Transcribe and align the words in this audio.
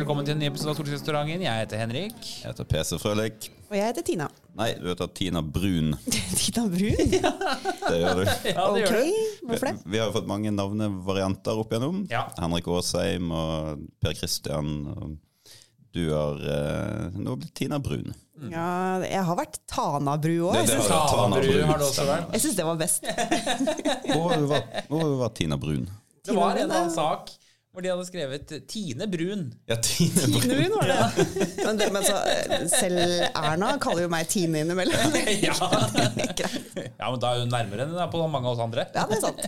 velkommen 0.00 0.24
til 0.24 0.32
en 0.34 0.40
ny 0.40 0.46
episode 0.48 0.72
av 0.72 0.76
Stortingsrestauranten. 0.78 1.42
Jeg 1.44 1.62
heter 1.64 1.80
Henrik. 1.80 2.18
Jeg 2.40 2.48
heter 2.52 2.66
PC 2.68 2.96
Frølik. 3.02 3.48
Og 3.70 3.74
jeg 3.76 3.86
heter 3.90 4.04
Tina. 4.06 4.26
Nei, 4.58 4.68
du 4.80 4.86
heter 4.88 5.10
Tina 5.16 5.42
Brun. 5.44 5.92
Tina 6.40 6.62
Brun? 6.72 7.10
Det 7.90 7.98
gjør 8.00 8.20
du. 8.20 8.24
Ja, 8.50 8.64
det 8.74 8.84
ok, 8.86 8.94
hvorfor 9.48 9.66
det? 9.68 9.74
Vi 9.92 10.00
har 10.00 10.08
jo 10.08 10.14
fått 10.14 10.30
mange 10.30 10.52
navnevarianter 10.54 11.60
opp 11.60 11.74
igjennom. 11.74 12.00
Ja. 12.12 12.24
Henrik 12.40 12.68
Aasheim 12.72 13.28
og 13.34 13.82
Per 14.02 14.16
Christian. 14.18 14.70
Og 14.94 15.18
du 15.94 16.02
har 16.14 16.40
eh, 16.54 17.18
nå 17.18 17.36
blitt 17.40 17.52
Tina 17.60 17.80
Brun. 17.82 18.12
Ja, 18.48 19.00
jeg 19.04 19.20
har 19.26 19.36
vært 19.36 19.58
Tana-bru 19.68 20.36
òg. 20.48 20.54
Det- 20.56 20.64
Jeg, 20.64 20.78
syns- 20.78 20.94
har- 20.94 21.10
Tanabru 21.12 21.58
har 21.68 21.82
det 21.82 21.88
også 21.90 22.06
vært. 22.08 22.30
jeg 22.38 22.44
syns 22.46 22.56
det 22.56 22.66
var 22.70 22.80
best. 22.80 23.04
Hvor 24.14 24.30
har 24.30 24.40
du 24.40 24.48
vært, 24.54 24.80
hvor 24.88 25.12
har 25.26 25.34
Tina 25.36 25.58
Brun? 25.60 25.84
Det 26.24 26.36
var 26.36 26.54
en 26.56 26.64
eller 26.64 26.84
annen 26.86 26.94
sak 26.94 27.34
hvor 27.70 27.84
de 27.84 27.90
hadde 27.92 28.04
skrevet 28.08 28.52
Tine 28.68 29.06
Brun. 29.10 29.44
Ja, 29.70 29.76
Tine 29.78 30.24
Tine 30.24 30.40
Brun. 30.40 30.48
Brun 30.50 30.72
var 30.74 30.90
det, 30.90 30.96
ja. 30.98 31.08
Men, 31.66 31.78
det, 31.78 31.92
men 31.94 32.02
så, 32.06 32.16
selv 32.72 32.98
Erna 33.28 33.76
kaller 33.82 34.06
jo 34.06 34.10
meg 34.10 34.26
Tine 34.30 34.64
innimellom. 34.64 35.14
Ja. 35.46 35.54
Ja, 37.00 37.08
men 37.08 37.20
da 37.20 37.30
er 37.32 37.42
hun 37.42 37.52
nærmere 37.52 37.84
enn 37.84 37.92
hun 37.94 38.00
er 38.02 38.10
på 38.12 38.20
mange 38.28 38.48
av 38.48 38.52
oss 38.56 38.60
andre. 38.60 38.84
Ja, 38.92 39.06
det 39.08 39.16
er 39.16 39.22
sant. 39.24 39.40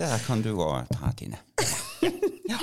Der 0.00 0.24
kan 0.26 0.42
du 0.44 0.50
gå, 0.56 0.66
ta 0.92 1.12
Tine. 1.16 1.38
Ja. 2.48 2.58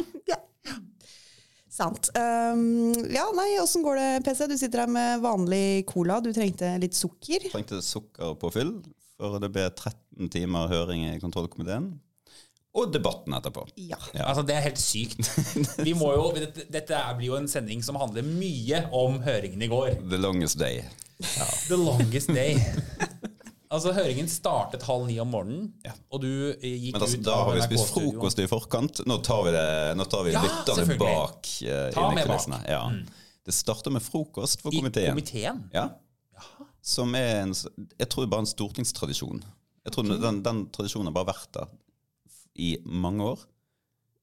Sant. 1.80 2.12
Um, 2.14 2.92
ja, 3.10 3.24
nei, 3.38 3.48
åssen 3.64 3.86
går 3.86 3.98
det, 3.98 4.10
PC? 4.28 4.46
Du 4.52 4.58
sitter 4.60 4.84
her 4.84 4.92
med 4.92 5.24
vanlig 5.24 5.88
cola. 5.90 6.20
Du 6.22 6.30
trengte 6.36 6.74
litt 6.82 6.98
sukker. 6.98 7.48
Trengte 7.54 7.80
sukker 7.86 8.36
på 8.42 8.52
fyll, 8.54 8.76
for 9.18 9.40
det 9.42 9.50
ble 9.56 9.66
13 9.72 10.30
timer 10.36 10.70
høring 10.72 11.08
i 11.08 11.18
kontrollkomiteen. 11.24 11.94
Og 12.78 12.92
debatten 12.94 13.34
etterpå. 13.34 13.64
Ja. 13.82 13.98
Ja. 14.14 14.28
Altså, 14.30 14.44
Det 14.46 14.56
er 14.56 14.62
helt 14.68 14.80
sykt. 14.82 15.30
Vi 15.82 15.94
må 15.98 16.12
jo, 16.14 16.28
dette, 16.38 16.68
dette 16.70 17.00
blir 17.18 17.32
jo 17.32 17.38
en 17.40 17.48
sending 17.50 17.82
som 17.86 17.98
handler 17.98 18.26
mye 18.28 18.84
om 18.96 19.18
høringen 19.26 19.64
i 19.66 19.70
går. 19.72 19.96
The 20.12 20.20
longest 20.22 20.60
day. 20.62 20.84
The 21.68 21.80
longest 21.80 22.30
day. 22.32 22.60
Altså, 23.70 23.92
Høringen 23.94 24.26
startet 24.32 24.82
halv 24.88 25.04
ni 25.06 25.20
om 25.22 25.30
morgenen, 25.30 25.68
Ja. 25.86 25.92
og 26.10 26.24
du 26.24 26.30
eh, 26.56 26.72
gikk 26.88 26.96
Men 26.96 27.04
altså, 27.06 27.18
ut 27.20 27.26
da 27.28 27.36
har 27.44 27.52
vi 27.54 27.66
spist 27.68 27.92
frokost 27.94 28.40
i 28.42 28.48
forkant. 28.50 29.02
Nå 29.06 29.18
tar 29.26 29.44
vi, 29.46 29.52
det, 29.54 29.66
nå 30.00 30.08
tar 30.10 30.24
vi 30.26 30.32
Ja, 30.34 30.42
lytterne 30.42 30.96
bak 30.98 31.50
uh, 31.68 31.84
Ta 31.94 32.08
med 32.16 32.32
bak. 32.32 32.48
Mm. 32.50 32.64
Ja. 32.66 32.80
Det 33.46 33.54
starter 33.54 33.94
med 33.94 34.02
frokost 34.02 34.64
for 34.64 34.74
I 34.74 34.80
komiteen. 34.82 35.12
komiteen? 35.14 35.62
Ja. 35.74 35.86
Som 36.82 37.14
er 37.20 37.44
en, 37.44 37.54
jeg 37.54 38.10
tror 38.10 38.26
bare 38.32 38.46
en 38.48 38.50
stortingstradisjon. 38.50 39.44
Jeg 39.86 39.94
tror 39.94 40.10
den, 40.18 40.42
den 40.46 40.64
tradisjonen 40.74 41.12
har 41.12 41.18
bare 41.20 41.30
vært 41.34 41.54
der 41.60 41.70
i 42.60 42.76
mange 42.86 43.32
år. 43.34 43.48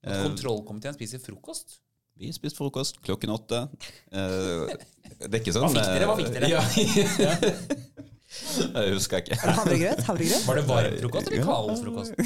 At 0.06 0.23
kontrollkomiteen 0.29 0.95
spiser 0.98 1.23
frokost? 1.23 1.81
Vi 2.17 2.31
spiste 2.33 2.56
frokost 2.56 3.01
klokken 3.05 3.33
åtte. 3.34 3.67
Eh, 4.12 4.77
det 5.27 5.34
er 5.34 5.43
ikke 5.43 5.53
sånn 5.53 5.67
Hva 5.67 5.73
fikk 5.75 5.91
dere? 5.93 6.06
Hva 6.09 6.17
fikk 6.17 6.31
dere? 6.33 6.48
Ja. 6.48 6.62
jeg 8.81 8.95
husker 8.95 9.20
ikke. 9.20 9.37
Havregrøt? 9.43 10.01
Havregrøt? 10.06 10.47
Var 10.47 10.59
det 10.61 10.65
varm 10.70 10.97
frokost 11.03 11.28
eller 11.31 11.45
kald 11.51 11.75
frokost? 11.83 12.17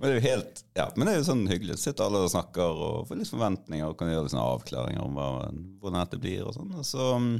Men 0.00 0.06
det 0.06 0.12
er 0.12 0.16
jo 0.16 0.24
helt, 0.24 0.64
ja, 0.80 0.86
men 0.96 1.06
det 1.06 1.12
er 1.12 1.20
jo 1.20 1.28
sånn 1.28 1.44
hyggelig. 1.52 1.76
Sitter 1.82 2.06
alle 2.06 2.24
og 2.24 2.32
snakker 2.32 2.82
og 2.88 3.10
får 3.10 3.20
litt 3.20 3.32
forventninger 3.34 3.92
og 3.92 3.98
kan 4.00 4.12
gjøre 4.12 4.24
litt 4.24 4.34
sånne 4.34 4.48
avklaringer 4.56 5.04
om 5.04 5.20
hva, 5.20 5.28
hvordan 5.82 6.00
dette 6.00 6.22
blir. 6.22 6.40
og 6.46 6.56
sånn. 6.56 6.72
Og 6.80 6.88
Så, 6.88 7.10
mm, 7.20 7.36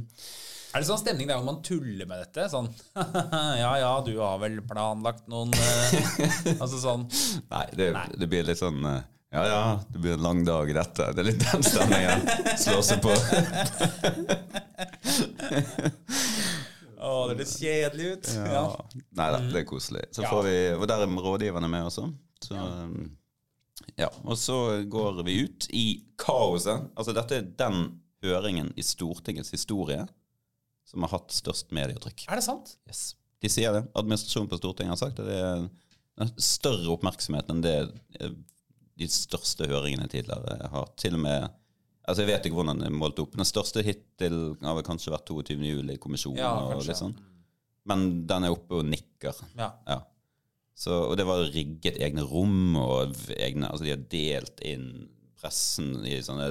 Er 0.71 0.79
det 0.79 0.87
sånn 0.87 0.99
stemning 1.01 1.27
der 1.27 1.35
hvor 1.39 1.45
man 1.49 1.57
tuller 1.65 2.05
med 2.07 2.21
dette? 2.23 2.45
Sånn 2.51 2.69
Ja 3.63 3.71
ja, 3.81 3.89
du 4.05 4.13
har 4.21 4.37
vel 4.39 4.61
planlagt 4.67 5.25
noen 5.31 5.51
eh, 5.57 6.53
Altså 6.61 6.79
sånn 6.79 7.03
nei, 7.53 7.65
det, 7.75 7.89
Nei. 7.97 8.05
det 8.21 8.29
blir 8.31 8.47
litt 8.47 8.61
sånn 8.61 8.79
eh, 8.87 9.01
Ja 9.35 9.43
ja, 9.49 9.61
det 9.91 9.99
blir 10.03 10.15
en 10.17 10.23
lang 10.25 10.41
dag 10.47 10.71
dette. 10.75 11.09
Det 11.15 11.21
er 11.23 11.27
litt 11.29 11.43
den 11.43 11.63
stemningen. 11.63 12.25
Slå 12.59 12.81
seg 12.83 12.99
på. 13.03 13.13
Å, 17.01 17.11
det 17.31 17.37
høres 17.39 17.53
kjedelig 17.57 18.09
ut. 18.11 18.27
Ja. 18.35 18.65
Nei 19.17 19.27
da, 19.33 19.39
det 19.41 19.61
er 19.63 19.67
koselig. 19.69 20.03
Så 20.13 20.21
Ja. 20.25 20.29
får 20.29 20.43
vi, 20.45 20.55
og 20.75 20.83
der 20.91 21.01
er 21.05 21.15
rådgiverne 21.25 21.69
med 21.71 21.87
også. 21.87 22.09
Så, 22.43 22.55
um, 22.59 23.07
ja, 23.97 24.09
og 24.23 24.37
så 24.37 24.57
går 24.91 25.23
vi 25.25 25.39
ut 25.47 25.67
i 25.73 25.85
kaoset. 26.21 26.89
Altså 26.95 27.13
Dette 27.17 27.39
er 27.39 27.47
den 27.57 27.79
høringen 28.21 28.69
i 28.77 28.83
Stortingets 28.85 29.49
historie 29.55 30.03
som 30.91 31.05
har 31.05 31.13
hatt 31.15 31.33
størst 31.33 31.71
medietrykk. 31.75 32.27
Er 32.27 32.39
det 32.39 32.45
sant? 32.45 32.75
Yes. 32.89 33.13
De 33.41 33.49
sier 33.49 33.73
det. 33.73 33.85
Administrasjonen 33.97 34.51
på 34.51 34.59
Stortinget 34.59 34.93
har 34.93 35.01
sagt 35.01 35.21
at 35.23 35.29
det 35.29 35.39
er 35.39 36.33
større 36.41 36.91
oppmerksomhet 36.93 37.49
enn 37.49 37.63
det 37.63 37.75
eh, 38.19 38.35
de 39.01 39.07
største 39.09 39.65
høringene 39.71 40.09
tidligere 40.11 40.69
har. 40.73 40.93
Til 40.99 41.17
og 41.17 41.25
med 41.25 41.49
Altså 42.01 42.23
Jeg 42.23 42.31
vet 42.31 42.47
ikke 42.47 42.57
hvordan 42.57 42.79
det 42.81 42.87
er 42.89 42.93
målt 42.97 43.19
opp. 43.21 43.35
Den 43.37 43.45
største 43.45 43.83
hittil 43.85 44.37
har 44.65 44.73
vel 44.73 44.83
kanskje 44.83 45.11
vært 45.13 45.27
22. 45.29 45.53
juli-kommisjonen. 45.69 46.39
Ja, 46.41 46.49
og 46.73 46.81
litt 46.81 46.97
sånn. 46.97 47.13
Men 47.87 48.25
den 48.27 48.47
er 48.47 48.55
oppe 48.55 48.79
og 48.79 48.87
nikker. 48.89 49.37
Ja. 49.53 49.67
Ja. 49.85 49.99
Så, 50.73 50.95
og 51.11 51.13
det 51.19 51.27
var 51.29 51.43
rigget 51.53 51.99
egne 52.01 52.25
rom, 52.25 52.73
og 52.81 53.13
egne, 53.37 53.69
altså 53.69 53.85
de 53.85 53.93
har 53.93 54.01
delt 54.11 54.63
inn 54.65 54.87
pressen 55.37 55.93
i 56.09 56.17
sånne 56.25 56.49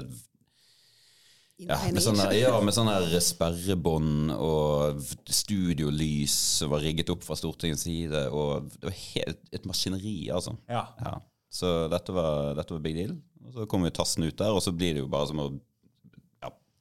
ja, 1.67 1.79
med 1.93 2.03
sånne, 2.05 2.27
ja, 2.37 2.53
med 2.65 2.75
sånne 2.77 2.95
her 2.99 3.25
sperrebånd 3.25 4.33
og 4.37 5.01
studiolys 5.29 6.37
som 6.61 6.73
var 6.73 6.85
rigget 6.85 7.11
opp 7.13 7.25
fra 7.27 7.37
Stortingets 7.39 7.85
side. 7.89 8.27
Og 8.35 8.71
det 8.77 8.91
var 8.91 8.97
helt, 9.01 9.43
et 9.53 9.69
maskineri, 9.69 10.19
altså. 10.35 10.57
ja. 10.71 10.87
Ja. 11.05 11.19
Så 11.51 11.67
dette 11.91 12.15
var, 12.15 12.53
dette 12.55 12.77
var 12.77 12.83
big 12.85 12.95
deal. 12.95 13.17
Og 13.43 13.55
så 13.57 13.65
kommer 13.67 13.91
vi 13.91 13.97
tassen 13.99 14.23
ut 14.23 14.37
der, 14.39 14.55
og 14.55 14.63
så 14.63 14.73
blir 14.77 14.95
det 14.95 15.03
jo 15.03 15.11
bare 15.11 15.27
som 15.33 15.41
å 15.43 15.49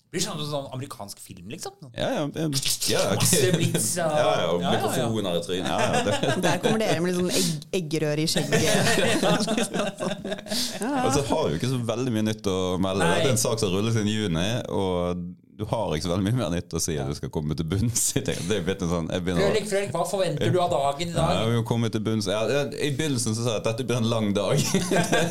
blir 0.10 0.24
sånn, 0.24 0.40
sånn 0.42 0.70
amerikansk 0.74 1.20
film, 1.22 1.52
liksom. 1.54 1.76
Ja, 1.94 2.08
ja. 2.16 2.22
ja, 2.26 2.42
ja, 2.42 2.48
Masse 2.50 3.42
og 3.46 4.16
ja, 4.18 4.32
ja, 4.42 4.48
og 4.50 4.64
mikrofoner 4.64 5.38
i 5.38 5.44
trynet. 5.46 5.70
Ja, 5.70 5.76
ja. 6.26 6.38
Der 6.46 6.62
kommer 6.64 6.82
dere 6.82 7.04
med 7.04 7.12
litt 7.12 7.20
sånn 7.20 7.34
egg, 7.38 7.68
eggerør 7.82 8.24
i 8.24 8.26
skjegget. 8.34 8.74
Og 11.06 11.12
så 11.14 11.22
har 11.30 11.52
jo 11.52 11.60
ikke 11.60 11.70
så 11.70 11.78
veldig 11.92 12.14
mye 12.16 12.26
nytt 12.32 12.50
å 12.50 12.58
melde. 12.82 13.06
Nei. 13.06 13.20
Det 13.22 13.30
er 13.30 13.36
en 13.36 13.44
sak 13.44 13.62
som 13.62 13.70
rulles 13.74 14.00
inn 14.02 14.10
i 14.10 14.16
juni, 14.16 14.48
og 14.74 15.22
du 15.60 15.66
har 15.68 15.92
ikke 15.92 16.06
så 16.06 16.12
veldig 16.14 16.24
mye 16.24 16.38
mer 16.40 16.52
nytt 16.54 16.72
å 16.72 16.80
si 16.80 16.94
at 16.96 17.10
du 17.12 17.18
skal 17.18 17.32
komme 17.36 17.56
til 17.60 17.66
bunns 17.68 18.04
i 18.16 18.22
ting. 18.24 18.38
Det 18.48 18.62
er 18.64 18.78
sånn, 18.88 19.10
jeg 19.12 19.24
begynner 19.26 19.50
Frølik, 19.50 19.66
Frølik, 19.68 19.90
hva 19.92 20.06
forventer 20.08 20.54
du 20.54 20.60
av 20.64 20.70
dagen 20.72 21.10
i 21.10 21.12
ja, 21.12 21.18
dag? 21.20 21.50
jeg 21.52 21.66
komme 21.68 21.90
til 21.92 22.04
bunns. 22.06 22.30
Ja, 22.32 22.46
ja, 22.48 22.62
I 22.72 22.94
begynnelsen 22.96 23.36
så 23.36 23.44
sa 23.44 23.58
jeg 23.58 23.60
at 23.60 23.68
dette 23.68 23.84
blir 23.90 24.00
en 24.00 24.08
lang 24.08 24.30
dag. 24.38 24.56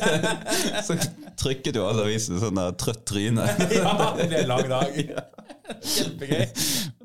så 0.86 0.98
trykket 1.40 1.78
jo 1.80 1.86
alle 1.88 2.04
avisene 2.04 2.42
sånn 2.42 2.60
der 2.60 2.76
trøtt 2.76 3.06
tryne. 3.08 3.46
Ja, 3.78 4.12
det 4.18 4.28
blir 4.28 4.42
en 4.42 4.52
lang 4.52 4.68
dag. 4.68 5.00
Kjempegøy. 5.94 6.44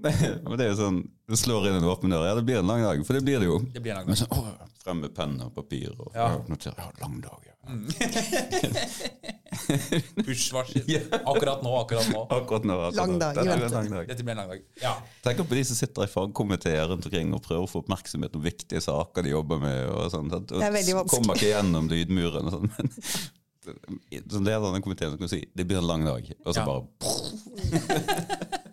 Men 0.04 0.56
det 0.60 0.66
er 0.66 0.70
jo 0.74 0.78
sånn, 0.82 1.00
Du 1.30 1.38
slår 1.40 1.70
inn 1.70 1.80
en 1.80 1.88
åpen 1.88 2.12
dør. 2.12 2.28
Ja, 2.28 2.36
det 2.36 2.44
blir 2.48 2.60
en 2.60 2.68
lang 2.68 2.84
dag. 2.84 3.06
For 3.08 3.16
det 3.16 3.24
blir 3.24 3.40
det 3.40 3.48
jo. 3.48 3.62
Det 3.72 3.80
blir 3.80 3.96
en 3.96 4.04
lang 4.04 4.12
dag. 4.12 4.12
Men 4.12 4.20
så, 4.20 4.28
å, 4.36 4.74
frem 4.84 5.00
med 5.06 5.16
penn 5.16 5.40
og 5.48 5.56
papir. 5.56 5.96
Og, 5.96 6.12
Ja. 6.12 6.34
noterer. 6.52 6.76
noter, 6.76 6.76
ja, 6.84 6.92
lang 7.08 7.24
dag. 7.24 7.40
Ja. 7.48 9.40
Push-varsel. 10.28 10.84
Akkurat 11.24 11.62
nå, 11.66 11.72
akkurat 11.82 12.08
nå. 12.14 12.24
Akkurat 12.30 12.64
nå. 12.68 12.78
akkurat 12.88 12.98
Lang 13.00 13.14
nå. 13.14 13.20
dag 13.22 13.36
Dette 13.36 13.56
blir 13.58 13.66
en 13.68 13.74
lang 13.78 13.90
dag. 13.94 14.08
Dette 14.12 14.24
blir 14.28 14.34
en 14.36 14.42
lang 14.44 14.50
dag. 14.54 14.64
Ja. 14.82 14.94
Tenk 15.26 15.44
på 15.50 15.58
de 15.60 15.64
som 15.70 15.80
sitter 15.80 16.08
i 16.08 16.12
fagkomiteer 16.12 16.88
rundt 16.92 17.06
omkring 17.10 17.34
og 17.38 17.44
prøver 17.46 17.64
å 17.68 17.72
få 17.72 17.84
oppmerksomhet 17.84 18.36
om 18.40 18.44
viktige 18.46 18.82
saker 18.84 19.24
de 19.28 19.36
jobber 19.36 19.62
med. 19.64 19.80
og 19.94 20.12
sånt. 20.14 20.34
Og 20.34 20.48
Det 20.50 20.62
er 20.68 20.76
veldig 20.80 20.96
vanskelig. 21.02 21.14
Kommer 21.18 21.40
ikke 21.40 21.52
gjennom 21.54 21.90
lydmuren. 21.92 22.46
og 22.50 22.58
sånn, 22.58 22.70
men 22.78 22.92
Som 24.30 24.44
leder 24.44 24.60
av 24.60 24.74
den 24.76 24.84
komiteen 24.84 25.14
kan 25.16 25.24
du 25.24 25.32
si 25.32 25.46
det 25.56 25.64
blir 25.70 25.80
en 25.80 25.88
lang 25.88 26.04
dag. 26.04 26.28
Og 26.44 26.52
så 26.54 26.60
Ja. 26.60 26.66
bare 26.68 26.84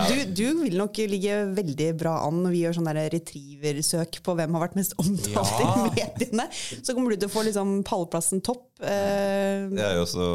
Altså, 0.00 0.14
du, 0.14 0.32
du 0.38 0.62
vil 0.62 0.76
nok 0.80 0.98
ligge 1.10 1.36
veldig 1.56 1.88
bra 2.00 2.14
an 2.26 2.40
når 2.44 2.54
vi 2.54 2.60
gjør 2.64 2.76
sånn 2.78 2.90
retrieversøk 2.96 4.18
på 4.26 4.34
hvem 4.38 4.56
har 4.56 4.64
vært 4.66 4.76
mest 4.78 4.94
omtalt 5.02 5.60
Ja. 5.60 5.72
i 5.74 5.90
mediene. 5.98 6.46
Så 6.82 6.94
kommer 6.96 7.14
du 7.14 7.20
til 7.22 7.30
å 7.30 7.34
få 7.34 7.44
liksom 7.46 7.76
pallplassen 7.88 8.42
topp. 8.44 8.66
Eh, 8.80 9.68
Det 9.72 9.84
er 9.84 9.96
jo 9.98 10.04
også 10.06 10.28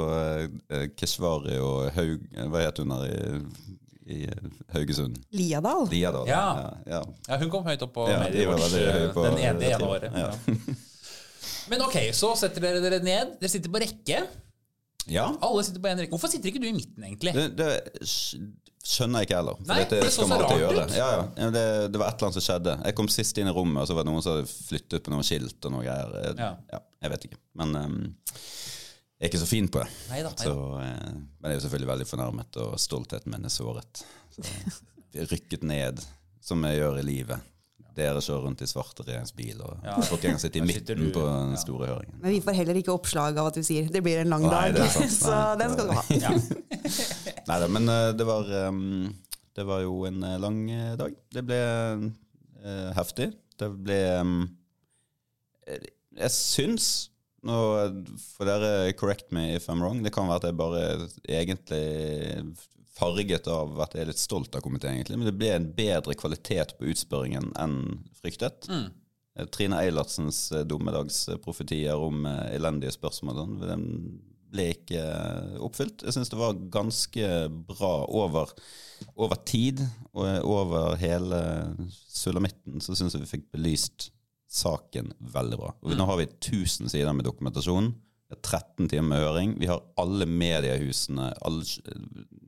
eh, 0.74 0.88
Keshvari 1.00 1.58
og 1.64 1.90
Haug 1.98 2.28
Hva 2.54 2.64
het 2.66 2.82
hun 2.82 2.94
der 2.96 3.08
i, 3.10 4.16
i 4.16 4.20
Haugesund? 4.74 5.18
Liadal. 5.36 5.88
Liadal. 5.92 6.28
Ja. 6.30 6.44
Ja, 6.64 6.70
ja. 6.98 7.02
ja, 7.30 7.38
hun 7.44 7.50
kom 7.54 7.66
høyt 7.68 7.84
opp 7.86 7.94
på 7.98 8.08
Ja, 8.10 8.22
medievårs, 8.26 8.72
den 8.74 9.42
ene 9.44 9.60
det, 9.62 9.74
ene 9.76 9.90
året. 9.90 10.14
Men 11.70 11.84
ok, 11.86 12.00
så 12.18 12.32
setter 12.40 12.64
dere 12.66 12.80
dere 12.82 12.98
ned. 13.06 13.36
Dere 13.42 13.52
sitter 13.52 13.70
på 13.70 13.82
rekke. 13.84 14.24
Ja. 15.12 15.26
Alle 15.46 15.64
sitter 15.68 15.84
på 15.84 15.90
en 15.92 16.02
rekke. 16.04 16.14
Hvorfor 16.16 16.32
sitter 16.32 16.52
ikke 16.52 16.62
du 16.64 16.68
i 16.70 16.76
midten, 16.76 17.06
egentlig? 17.06 17.34
Det, 17.36 17.48
det 17.58 17.70
skjønner 18.90 19.22
jeg 19.22 19.30
ikke 19.30 19.38
heller. 19.40 19.60
For 19.60 19.72
Nei, 19.72 19.80
dette 19.84 20.02
det 20.06 20.12
skal 20.16 20.30
man 20.32 20.44
alltid 20.46 20.64
gjøre. 20.64 20.86
Ja, 20.98 21.10
ja. 21.16 21.50
Det, 21.56 21.64
det 21.94 22.02
var 22.02 22.12
et 22.12 22.20
eller 22.20 22.30
annet 22.30 22.40
som 22.40 22.46
skjedde. 22.46 22.76
Jeg 22.88 22.98
kom 23.00 23.10
sist 23.14 23.42
inn 23.42 23.52
i 23.52 23.56
rommet, 23.56 23.82
og 23.84 23.90
så 23.90 23.98
var 23.98 24.06
det 24.06 24.12
noen 24.12 24.26
som 24.26 24.38
hadde 24.38 24.50
flyttet 24.50 25.06
på 25.06 25.14
noen 25.14 25.28
skilt 25.28 25.70
og 25.70 25.76
noe 25.76 25.86
greier. 25.86 26.16
Ja. 26.40 26.52
ja, 26.74 26.82
jeg 27.06 27.14
vet 27.16 27.28
ikke. 27.30 27.42
Men 27.62 27.76
um, 27.76 27.98
jeg 29.20 29.28
er 29.28 29.32
ikke 29.34 29.42
så 29.42 29.50
fin 29.52 29.68
på 29.68 29.82
det. 29.84 29.90
Neida, 30.14 30.32
neida. 30.32 30.48
Så, 30.48 30.56
eh, 30.80 31.14
men 31.20 31.50
jeg 31.50 31.52
er 31.52 31.58
jo 31.58 31.64
selvfølgelig 31.66 31.92
veldig 31.92 32.08
fornærmet, 32.08 32.60
og 32.64 32.76
stoltheten 32.80 33.34
min 33.36 33.50
er 33.50 33.52
såret. 33.52 34.04
Så 34.32 34.46
rykket 35.34 35.66
ned, 35.68 36.00
som 36.40 36.64
jeg 36.70 36.80
gjør 36.80 37.02
i 37.02 37.08
livet. 37.10 37.50
Dere 38.00 38.22
kjører 38.24 38.46
rundt 38.48 38.64
i 38.64 38.68
svarte 38.70 39.04
regjeringsbil, 39.06 39.62
og 39.66 39.86
Ja. 39.86 39.98
folk 40.08 40.24
engang 40.24 40.40
sitter 40.42 40.62
i 40.62 40.68
midten 40.68 41.02
du, 41.04 41.10
på 41.16 41.26
den 41.26 41.56
ja. 41.56 41.62
store 41.62 41.90
høringen. 41.92 42.20
Men 42.22 42.36
vi 42.36 42.42
får 42.46 42.58
heller 42.62 42.80
ikke 42.80 42.96
oppslag 42.96 43.38
av 43.38 43.52
at 43.52 43.60
du 43.60 43.66
sier 43.66 43.90
det 43.92 44.04
blir 44.06 44.22
en 44.24 44.32
lang 44.36 44.46
Nei, 44.48 44.70
dag. 44.72 44.80
det 44.80 44.88
er. 44.88 45.12
Så 45.24 45.40
den 45.60 45.76
skal 45.76 45.90
du 45.90 45.98
ha. 45.98 46.06
Ja. 46.16 46.34
Nei 47.50 47.60
da, 47.64 47.70
men 47.76 47.92
eh, 47.92 48.08
det 48.16 48.28
var, 48.30 48.50
det 49.60 49.68
var 49.68 49.84
jo 49.84 50.00
en 50.10 50.24
eh, 50.24 50.40
lang 50.42 50.64
eh, 50.72 50.96
dag. 51.00 51.16
Det 51.36 51.46
ble 51.46 51.60
uh, 51.60 52.90
heftig. 52.98 53.32
Det 53.60 53.70
ble 53.76 54.02
um, 54.24 54.36
Jeg 55.68 56.32
syns 56.36 57.10
nå 57.48 57.56
får 58.36 58.50
dere 58.50 58.72
correct 59.00 59.30
me 59.32 59.54
if 59.56 59.70
I'm 59.72 59.80
wrong. 59.84 60.02
Det 60.04 60.12
kan 60.16 60.28
være 60.28 60.42
at 60.42 60.48
jeg 60.50 60.58
bare 60.60 60.82
egentlig 61.24 61.84
farget 63.00 63.48
av 63.52 63.80
at 63.84 63.96
jeg 63.96 64.04
er 64.04 64.12
litt 64.12 64.22
stolt 64.22 64.56
av 64.58 64.64
komiteen, 64.66 64.98
egentlig. 65.00 65.20
Men 65.20 65.30
det 65.30 65.38
ble 65.40 65.54
en 65.56 65.70
bedre 65.76 66.16
kvalitet 66.20 66.76
på 66.80 66.90
utspørringen 66.92 67.54
enn 67.60 67.78
fryktet. 68.20 68.68
Mm. 68.70 68.90
Eh, 69.40 69.46
Trine 69.54 69.80
Eilertsens 69.84 70.52
eh, 70.52 70.66
dommedagsprofetier 70.68 71.96
om 72.00 72.26
eh, 72.26 72.56
elendige 72.58 72.96
spørsmål 72.96 73.46
den 73.64 73.88
ble 74.50 74.72
ikke 74.74 75.02
oppfylt. 75.62 76.02
Jeg 76.02 76.16
syns 76.16 76.32
det 76.32 76.40
var 76.40 76.58
ganske 76.74 77.26
bra 77.70 77.92
over, 78.18 78.50
over 79.14 79.38
tid 79.46 79.84
og 80.10 80.26
over 80.50 80.96
hele 80.98 81.42
sulamitten. 82.10 82.82
Så 82.82 82.98
syns 82.98 83.14
jeg 83.14 83.28
vi 83.28 83.30
fikk 83.36 83.46
belyst 83.54 84.08
saken 84.50 85.12
veldig 85.36 85.60
bra. 85.62 85.76
Og 85.86 85.94
Nå 85.94 86.08
har 86.10 86.18
vi 86.18 86.26
1000 86.32 86.90
sider 86.90 87.14
med 87.14 87.30
dokumentasjon. 87.30 87.92
Det 88.30 88.38
er 88.38 88.42
13 88.46 88.90
timer 88.92 89.08
med 89.10 89.24
høring. 89.24 89.54
Vi 89.58 89.66
har 89.72 89.80
alle 89.98 90.28
mediehusene, 90.30 91.32
alle 91.46 91.64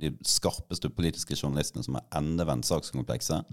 de 0.01 0.11
skarpeste 0.29 0.91
politiske 0.93 1.33
journalistene 1.39 1.81
som 1.85 1.97
har 1.97 2.05
endevendt 2.19 2.67
sakskomplekset. 2.69 3.47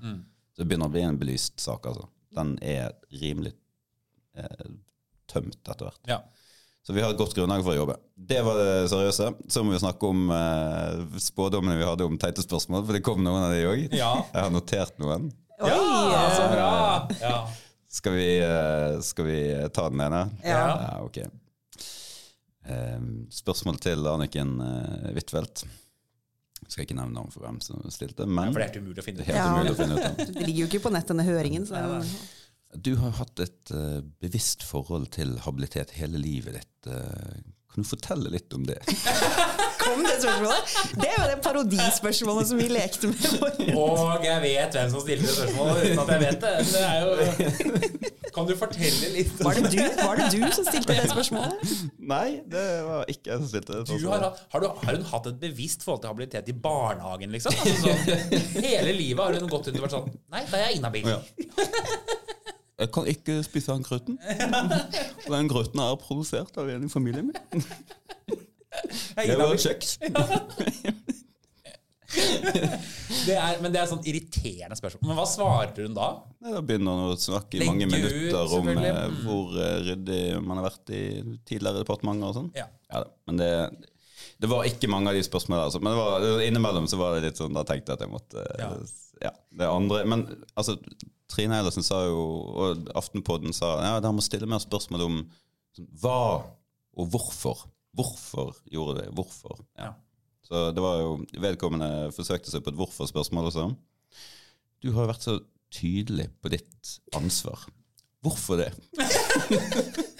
Så 0.53 0.61
det 0.61 0.67
begynner 0.69 0.91
å 0.91 0.93
bli 0.93 1.07
en 1.07 1.17
belyst 1.21 1.57
sak, 1.63 1.89
altså. 1.89 2.05
Den 2.37 2.59
er 2.61 2.93
rimelig 3.23 3.55
eh, 4.37 4.69
tømt 5.33 5.57
etter 5.65 5.89
hvert. 5.89 6.03
Ja. 6.11 6.21
Så 6.85 6.93
vi 6.97 7.01
har 7.05 7.13
et 7.13 7.19
godt 7.21 7.33
grunnlag 7.37 7.65
for 7.65 7.73
å 7.73 7.81
jobbe. 7.81 7.97
Det 8.17 8.43
var 8.45 8.61
det 8.61 8.69
seriøse. 8.93 9.31
Så 9.53 9.65
må 9.65 9.73
vi 9.75 9.81
snakke 9.81 10.09
om 10.13 10.29
eh, 10.33 11.19
spådommene 11.21 11.81
vi 11.81 11.89
hadde 11.89 12.07
om 12.09 12.21
teite 12.21 12.45
spørsmål, 12.45 12.85
for 12.85 12.97
det 12.97 13.03
kom 13.09 13.25
noen 13.25 13.49
av 13.49 13.57
de 13.57 13.65
òg. 13.73 13.83
Ja. 13.97 14.13
Jeg 14.35 14.47
har 14.47 14.53
notert 14.53 15.01
noen. 15.01 15.31
ja, 15.65 16.23
så 16.37 16.47
bra! 16.53 16.71
Ja. 17.25 17.35
Skal 17.89 18.17
vi, 18.21 18.31
eh, 18.45 19.01
skal 19.01 19.29
vi 19.29 19.41
ta 19.73 19.89
den 19.89 20.05
ene? 20.05 20.27
Ja. 20.45 20.99
ok. 21.05 21.23
Eh, 22.69 23.05
spørsmål 23.32 23.79
til 23.81 24.06
Anniken 24.11 24.56
uh, 24.61 25.12
Huitfeldt. 25.15 25.65
Skal 26.67 26.85
ikke 26.85 26.97
nevne 26.99 27.15
navn 27.15 27.31
for 27.32 27.47
hvem 27.47 27.61
som 27.65 27.81
stilte, 27.93 28.26
men 28.26 28.53
For 28.53 28.61
det 28.61 28.67
er 28.67 28.73
helt 28.73 28.82
umulig 28.82 29.00
å 29.00 29.06
finne 29.06 29.23
ut. 29.23 29.31
Ja. 29.31 29.47
å 29.62 29.79
finne 29.79 30.00
ut. 30.03 30.23
Det 30.37 30.43
ligger 30.43 30.61
jo 30.65 30.69
ikke 30.73 30.85
på 30.88 30.93
nett, 30.93 31.09
denne 31.09 31.25
høringen. 31.25 31.65
Så. 31.69 31.81
Du 32.75 32.93
har 33.00 33.15
hatt 33.17 33.41
et 33.41 33.73
eh, 33.73 34.00
bevisst 34.20 34.67
forhold 34.67 35.09
til 35.17 35.38
habilitet 35.47 35.94
hele 35.97 36.20
livet 36.20 36.59
ditt. 36.59 36.91
Eh, 36.93 37.38
kan 37.73 37.87
du 37.87 37.88
fortelle 37.88 38.32
litt 38.35 38.53
om 38.56 38.67
det? 38.69 38.81
kom 39.81 40.03
det 40.05 40.15
spørsmålet. 40.23 40.75
Det 41.01 41.09
er 41.09 41.17
jo 41.17 41.27
det 41.31 41.37
parodispørsmålet 41.45 42.51
som 42.51 42.61
vi 42.61 42.69
lekte 42.73 43.11
med. 43.11 43.75
Og 43.75 44.25
jeg 44.27 44.43
vet 44.45 44.79
hvem 44.79 44.93
som 44.93 45.05
stilte 45.05 45.27
det 45.27 45.35
spørsmålet 45.37 45.85
uten 45.85 46.03
at 46.05 46.13
jeg 46.15 46.23
vet 46.25 46.47
det. 46.47 46.55
Det 46.73 46.83
er 46.85 46.99
jo 47.03 47.11
Kan 48.39 48.47
du 48.47 48.53
fortelle 48.59 49.09
litt 49.15 49.41
Var 49.43 49.57
det 49.59 49.71
du, 49.73 49.79
var 50.03 50.21
det 50.21 50.29
du 50.35 50.43
som 50.55 50.67
stilte 50.69 50.95
det 50.99 51.09
spørsmålet? 51.11 51.73
Nei, 52.13 52.29
det 52.53 52.67
var 52.87 53.11
ikke 53.11 53.33
jeg 53.33 53.43
som 53.43 53.49
stilte 53.51 53.79
det. 53.79 53.87
Du 53.89 54.09
har, 54.13 54.29
har, 54.53 54.63
du, 54.63 54.69
har 54.85 54.99
hun 55.01 55.09
hatt 55.13 55.31
et 55.33 55.41
bevisst 55.43 55.87
forhold 55.87 56.05
til 56.05 56.13
habilitet 56.13 56.53
i 56.53 56.57
barnehagen, 56.69 57.35
liksom? 57.35 57.57
Altså 57.59 57.89
sånn, 57.89 58.63
hele 58.63 58.95
livet 58.95 59.25
har 59.25 59.39
hun 59.39 59.51
gått 59.51 59.71
rundt 59.71 59.81
og 59.81 59.87
vært 59.89 59.97
sånn 59.97 60.11
Nei, 60.35 60.45
da 60.51 60.61
er 60.61 60.69
jeg 60.69 60.81
inhabil. 60.83 61.09
Ja. 61.09 61.21
Jeg 62.79 62.93
kan 62.95 63.09
ikke 63.11 63.41
spise 63.43 63.75
den 63.75 63.83
grøten. 63.83 64.19
Den 65.33 65.49
grøten 65.51 65.81
er 65.83 65.97
produsert 65.99 66.55
av 66.61 66.69
en 66.71 66.85
i 66.87 66.91
familien 66.93 67.33
min. 67.33 67.65
Det 69.19 69.37
var 69.38 69.56
kjeks. 69.56 69.99
Det 72.09 73.35
er, 73.37 73.59
men 73.61 73.73
det 73.75 73.81
er 73.82 73.88
sånn 73.91 74.05
irriterende 74.09 74.76
spørsmål. 74.79 75.11
Men 75.11 75.19
hva 75.19 75.26
svarte 75.29 75.85
hun 75.85 75.97
da? 75.97 76.06
Nei, 76.41 76.55
Da 76.55 76.62
begynner 76.65 76.97
hun 76.97 77.11
å 77.12 77.19
snakke 77.20 77.59
i 77.59 77.61
Legge 77.61 77.73
mange 77.75 77.85
ut, 77.85 77.93
minutter 77.93 78.55
om 78.56 78.70
eh, 78.73 78.87
Mm. 79.09 79.19
hvor 79.26 79.59
eh, 79.61 79.75
ryddig 79.91 80.20
man 80.41 80.61
har 80.61 80.67
vært 80.70 80.93
i 80.97 81.03
tidligere 81.49 81.82
departementer 81.82 82.31
og 82.31 82.37
sånn. 82.38 82.49
Ja. 82.56 82.65
Ja, 82.88 83.03
da. 83.05 83.11
men 83.29 83.41
det, 83.43 83.50
det 84.41 84.49
var 84.49 84.65
ikke 84.71 84.88
mange 84.88 85.12
av 85.12 85.19
de 85.19 85.25
spørsmålene. 85.26 85.67
Altså. 85.69 85.82
Men 85.85 85.93
det 85.93 86.00
var, 86.00 86.17
det 86.25 86.32
var 86.32 86.47
innimellom 86.49 86.88
så 86.88 87.00
var 87.00 87.17
det 87.19 87.26
litt 87.29 87.43
sånn, 87.43 87.53
da 87.59 87.67
tenkte 87.69 87.93
jeg 87.93 88.00
at 88.00 88.06
jeg 88.06 88.14
måtte 88.14 88.47
Ja. 88.62 88.71
ja. 89.29 89.35
det 89.61 89.69
andre. 89.69 90.05
Men 90.09 90.25
altså, 90.56 90.79
Trine 91.29 91.59
Eilertsen 91.61 91.85
sa 91.85 92.06
jo, 92.09 92.23
og 92.64 92.88
Aftenpodden 92.97 93.53
sa 93.56 93.75
ja, 93.85 93.97
dere 94.00 94.17
må 94.17 94.25
stille 94.25 94.49
mer 94.49 94.64
spørsmål 94.64 95.05
om 95.11 95.19
sånn, 95.76 95.91
hva 96.00 96.21
og 96.99 97.12
hvorfor. 97.12 97.67
Hvorfor 97.96 98.52
gjorde 98.70 99.00
det? 99.02 99.08
Hvorfor? 99.17 99.61
Ja. 99.79 99.93
Så 100.49 100.69
det 100.73 100.81
var 100.82 101.00
jo 101.02 101.11
Vedkommende 101.43 102.08
forsøkte 102.17 102.50
seg 102.52 102.62
på 102.64 102.70
et 102.73 102.79
hvorfor-spørsmål 102.79 103.50
også. 103.50 103.67
Du 104.82 104.93
har 104.94 105.05
jo 105.05 105.11
vært 105.11 105.26
så 105.26 105.35
tydelig 105.75 106.29
på 106.40 106.49
ditt 106.52 106.94
ansvar. 107.19 107.67
Hvorfor 108.25 108.56
det? 108.62 108.70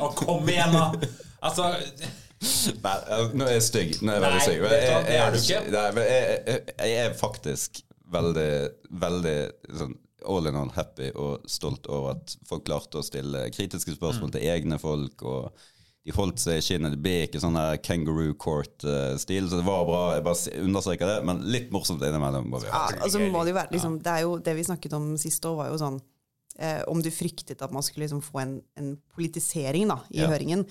Å, 0.00 0.08
kom 0.16 0.48
igjen, 0.48 0.74
da! 0.74 0.84
Altså 1.44 1.70
Nei, 2.84 2.94
nå 3.34 3.46
er 3.46 3.54
jeg 3.56 3.64
stygg. 3.64 3.94
Nå 4.04 4.12
er 4.12 4.16
jeg 4.18 4.24
veldig 4.24 4.42
stygg. 4.44 4.58
Jeg- 4.60 5.32
du. 5.32 6.00
Jeg, 6.04 6.24
jeg, 6.46 6.58
jeg 6.78 6.96
er 7.06 7.14
faktisk 7.18 7.80
veldig, 8.14 8.50
veldig 9.00 9.36
sånn 9.80 9.94
all 10.26 10.46
in 10.46 10.56
all 10.56 10.70
happy 10.74 11.10
og 11.14 11.44
stolt 11.50 11.86
over 11.92 12.16
at 12.16 12.36
folk 12.48 12.64
klarte 12.66 12.98
å 13.00 13.04
stille 13.04 13.50
kritiske 13.54 13.94
spørsmål 13.96 14.30
Mm. 14.30 14.32
til 14.32 14.42
egne 14.50 14.78
folk. 14.80 15.22
og 15.22 15.52
de 16.04 16.12
holdt 16.12 16.36
seg 16.38 16.58
i 16.58 16.60
skinnet. 16.60 16.90
Det 16.92 17.00
ble 17.00 17.12
ikke 17.26 17.40
sånn 17.40 17.56
her 17.56 17.78
kangaroo 17.80 18.34
court-stil, 18.36 19.46
så 19.48 19.56
det 19.56 19.64
var 19.64 19.86
bra. 19.88 20.00
Jeg 20.14 20.24
bare 20.26 20.64
understreker 20.66 21.06
det, 21.08 21.24
men 21.24 21.38
litt 21.48 21.70
morsomt 21.72 22.02
innimellom. 22.04 22.50
Ja, 22.66 22.88
altså 23.00 23.22
må 23.32 23.40
det 23.44 23.54
jo 23.54 23.56
være 23.56 23.72
liksom, 23.72 24.02
Det 24.02 24.12
er 24.12 24.20
jo 24.26 24.34
det 24.38 24.54
vi 24.56 24.64
snakket 24.68 24.92
om 24.92 25.16
sist 25.16 25.42
år, 25.48 25.56
var 25.56 25.68
jo 25.72 25.78
sånn 25.80 26.00
eh, 26.58 26.82
Om 26.86 27.00
du 27.02 27.08
fryktet 27.10 27.62
at 27.62 27.72
man 27.72 27.82
skulle 27.82 28.04
liksom 28.04 28.20
få 28.22 28.42
en, 28.42 28.62
en 28.76 28.98
politisering 29.16 29.88
da, 29.88 29.96
i 30.12 30.20
Ja. 30.20 30.28
høringen. 30.28 30.66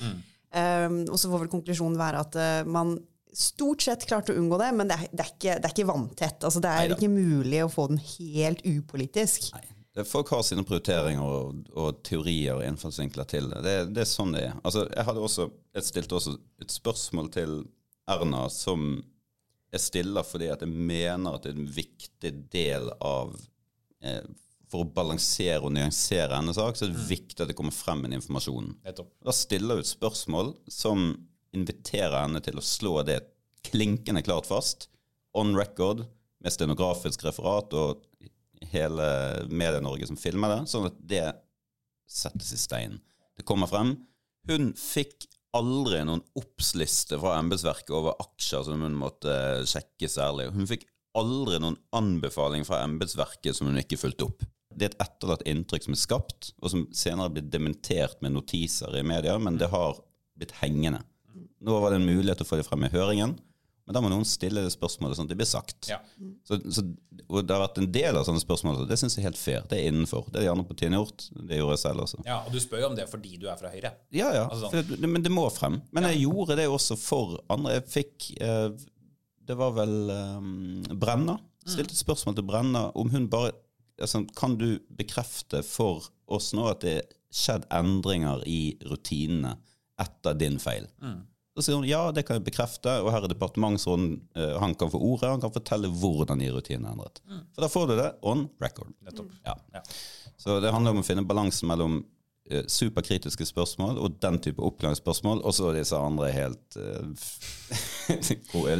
Um, 0.54 1.00
og 1.10 1.18
så 1.18 1.32
får 1.32 1.40
vel 1.40 1.50
konklusjonen 1.50 1.98
være 1.98 2.20
at 2.20 2.36
uh, 2.38 2.70
man 2.70 3.00
stort 3.34 3.86
sett 3.86 4.06
klart 4.08 4.32
å 4.32 4.36
unngå 4.38 4.58
det, 4.62 4.72
men 4.78 4.90
det 4.90 4.98
er, 4.98 5.12
det 5.12 5.24
er, 5.26 5.32
ikke, 5.36 5.56
det 5.60 5.70
er 5.70 5.76
ikke 5.76 5.90
vanntett. 5.90 6.44
Altså, 6.44 6.62
det 6.64 6.72
er 6.72 6.88
Neida. 6.88 6.98
ikke 6.98 7.14
mulig 7.14 7.64
å 7.66 7.72
få 7.72 7.88
den 7.92 8.02
helt 8.04 8.66
upolitisk. 8.66 9.50
Nei. 9.56 9.70
Folk 10.10 10.32
har 10.34 10.42
sine 10.42 10.64
prioriteringer 10.66 11.22
og, 11.22 11.68
og 11.78 12.00
teorier 12.06 12.58
og 12.58 12.64
innfallsvinkler 12.66 13.28
til 13.30 13.52
det. 13.52 13.60
det. 13.62 13.74
Det 13.94 14.02
er 14.02 14.10
sånn 14.10 14.34
det 14.34 14.48
er. 14.48 14.56
Altså, 14.66 14.88
jeg, 14.90 15.06
hadde 15.06 15.26
også, 15.28 15.46
jeg 15.78 15.86
stilte 15.86 16.18
også 16.18 16.34
et 16.66 16.74
spørsmål 16.74 17.30
til 17.36 17.60
Erna 18.10 18.48
som 18.52 18.96
jeg 19.74 19.82
stiller 19.82 20.26
fordi 20.26 20.50
at 20.54 20.64
jeg 20.66 20.74
mener 20.74 21.36
at 21.36 21.46
det 21.46 21.54
er 21.54 21.62
en 21.62 21.76
viktig 21.76 22.32
del 22.54 22.90
av 23.02 23.36
eh, 24.06 24.26
For 24.70 24.82
å 24.82 24.90
balansere 24.98 25.62
og 25.62 25.74
nyansere 25.76 26.40
hennes 26.40 26.58
sak, 26.58 26.78
så 26.78 26.88
er 26.88 26.94
det 26.96 27.06
viktig 27.12 27.44
at 27.44 27.52
det 27.52 27.58
kommer 27.58 27.76
frem 27.76 28.02
en 28.08 28.18
informasjon. 28.18 28.72
Da 28.82 29.36
stiller 29.36 29.78
jeg 29.78 29.86
et 29.86 29.94
spørsmål 29.94 30.56
som 30.74 31.12
inviterer 31.56 32.18
henne 32.20 32.42
til 32.44 32.60
å 32.60 32.66
slå 32.66 33.02
det 33.08 33.22
klinkende 33.70 34.24
klart 34.26 34.50
fast, 34.50 34.90
on 35.38 35.56
record, 35.58 36.06
med 36.44 36.52
stenografisk 36.52 37.24
referat 37.24 37.74
og 37.80 38.04
hele 38.74 39.06
Medie-Norge 39.48 40.10
som 40.10 40.20
filmer 40.20 40.52
det, 40.52 40.62
sånn 40.72 40.90
at 40.90 40.98
det 41.00 41.28
settes 42.10 42.52
i 42.54 42.60
stein. 42.60 42.98
Det 43.38 43.46
kommer 43.48 43.70
frem. 43.72 43.96
Hun 44.50 44.74
fikk 44.78 45.30
aldri 45.56 46.02
noen 46.06 46.24
oppsliste 46.40 47.20
fra 47.22 47.38
embetsverket 47.40 47.94
over 47.96 48.18
aksjer 48.22 48.66
som 48.68 48.84
hun 48.84 48.98
måtte 48.98 49.34
sjekke 49.70 50.10
særlig. 50.10 50.50
Hun 50.54 50.68
fikk 50.70 50.88
aldri 51.18 51.60
noen 51.62 51.78
anbefaling 51.96 52.66
fra 52.68 52.82
embetsverket 52.84 53.56
som 53.56 53.70
hun 53.70 53.80
ikke 53.82 54.00
fulgte 54.02 54.28
opp. 54.28 54.44
Det 54.74 54.88
er 54.88 54.94
et 54.94 55.04
etterlatt 55.06 55.46
inntrykk 55.50 55.86
som 55.86 55.96
er 55.96 56.02
skapt, 56.02 56.52
og 56.58 56.72
som 56.74 56.86
senere 56.98 57.30
er 57.30 57.36
blitt 57.36 57.52
dementert 57.54 58.22
med 58.26 58.34
notiser 58.34 58.96
i 58.98 59.06
media, 59.06 59.38
men 59.38 59.60
det 59.62 59.70
har 59.70 60.00
blitt 60.34 60.56
hengende. 60.64 61.04
Nå 61.64 61.80
var 61.84 61.94
det 61.94 62.02
en 62.02 62.08
mulighet 62.10 62.40
til 62.42 62.48
å 62.48 62.50
få 62.54 62.60
det 62.60 62.68
frem 62.68 62.84
i 62.88 62.92
høringen, 62.94 63.34
men 63.84 63.96
da 63.98 64.00
må 64.04 64.08
noen 64.12 64.24
stille 64.28 64.62
det 64.64 64.72
spørsmålet 64.72 65.18
sånn 65.20 65.28
at 65.28 65.32
det 65.34 65.38
blir 65.42 65.48
sagt. 65.50 65.90
Ja. 65.92 65.98
Så, 66.48 66.56
så, 66.72 66.84
og 67.28 67.42
det 67.44 67.52
har 67.52 67.64
vært 67.66 67.82
en 67.82 67.90
del 67.92 68.16
av 68.16 68.24
sånne 68.28 68.40
spørsmål, 68.40 68.78
så 68.80 68.86
det 68.88 68.96
syns 69.02 69.18
jeg 69.18 69.24
er 69.26 69.28
helt 69.28 69.40
fair. 69.42 69.66
Det 69.68 69.76
er 69.82 69.90
innenfor. 69.92 70.30
Det 70.32 70.40
er 70.40 70.46
de 70.46 70.52
andre 70.54 70.68
partiene 70.70 71.00
gjort. 71.02 71.26
Det 71.36 71.58
gjorde 71.60 71.76
jeg 71.76 71.82
selv 71.82 72.04
også. 72.06 72.22
ja, 72.28 72.38
Og 72.48 72.56
du 72.56 72.60
spør 72.64 72.84
jo 72.86 72.88
om 72.94 72.96
det 72.96 73.10
fordi 73.12 73.34
du 73.42 73.50
er 73.52 73.60
fra 73.60 73.72
Høyre. 73.74 73.92
Ja, 74.16 74.30
ja. 74.38 74.46
Altså 74.48 74.70
sånn. 74.72 74.94
det, 75.04 75.10
men 75.12 75.26
det 75.26 75.34
må 75.36 75.44
frem. 75.52 75.82
Men 75.92 76.08
jeg 76.12 76.22
gjorde 76.24 76.56
det 76.62 76.70
også 76.72 76.96
for 77.00 77.36
andre. 77.52 77.76
Jeg 77.82 77.86
fikk 77.98 78.30
eh, 78.40 78.70
Det 79.52 79.58
var 79.60 79.76
vel 79.76 79.98
eh, 80.16 80.96
Brenna. 81.04 81.36
Stilte 81.68 81.92
et 81.96 82.00
spørsmål 82.06 82.40
til 82.40 82.48
Brenna 82.48 82.86
om 83.00 83.12
hun 83.12 83.28
bare 83.32 83.52
altså, 84.00 84.24
Kan 84.40 84.56
du 84.60 84.78
bekrefte 84.96 85.60
for 85.64 86.08
oss 86.32 86.54
nå 86.56 86.70
at 86.72 86.84
det 86.88 86.96
er 87.02 87.12
skjedd 87.34 87.68
endringer 87.74 88.44
i 88.48 88.78
rutinene 88.88 89.58
etter 90.00 90.40
din 90.40 90.56
feil? 90.64 90.88
Så 91.54 91.68
sier 91.68 91.78
hun 91.78 91.86
ja, 91.86 92.08
det 92.12 92.24
kan 92.26 92.40
jeg 92.40 92.48
bekrefte, 92.48 92.96
og 93.04 93.12
her 93.14 93.28
er 93.28 93.30
departementsråden. 93.30 94.16
Uh, 94.38 94.56
han 94.62 94.74
kan 94.78 94.90
få 94.90 94.98
ordet, 94.98 95.30
han 95.30 95.44
kan 95.44 95.54
fortelle 95.54 95.92
hvordan 96.02 96.42
de 96.42 96.50
rutinene 96.56 96.90
er 96.90 96.96
endret. 96.96 97.22
For 97.54 97.66
da 97.66 97.70
får 97.70 97.92
du 97.92 97.96
det 98.00 98.10
on 98.26 98.48
record. 98.64 98.90
Nettopp. 99.06 99.30
Ja. 99.46 99.56
Ja. 99.76 99.84
Så 100.42 100.58
det 100.64 100.74
handler 100.74 100.96
om 100.96 101.04
å 101.04 101.06
finne 101.06 101.26
balansen 101.30 101.70
mellom 101.70 102.00
uh, 102.02 102.64
superkritiske 102.66 103.46
spørsmål 103.46 104.02
og 104.02 104.18
den 104.26 104.42
type 104.42 104.66
oppklaringsspørsmål, 104.66 105.46
og 105.46 105.54
så 105.54 105.70
disse 105.78 105.94
andre 105.94 106.34
helt 106.34 106.80
uh, 106.82 107.06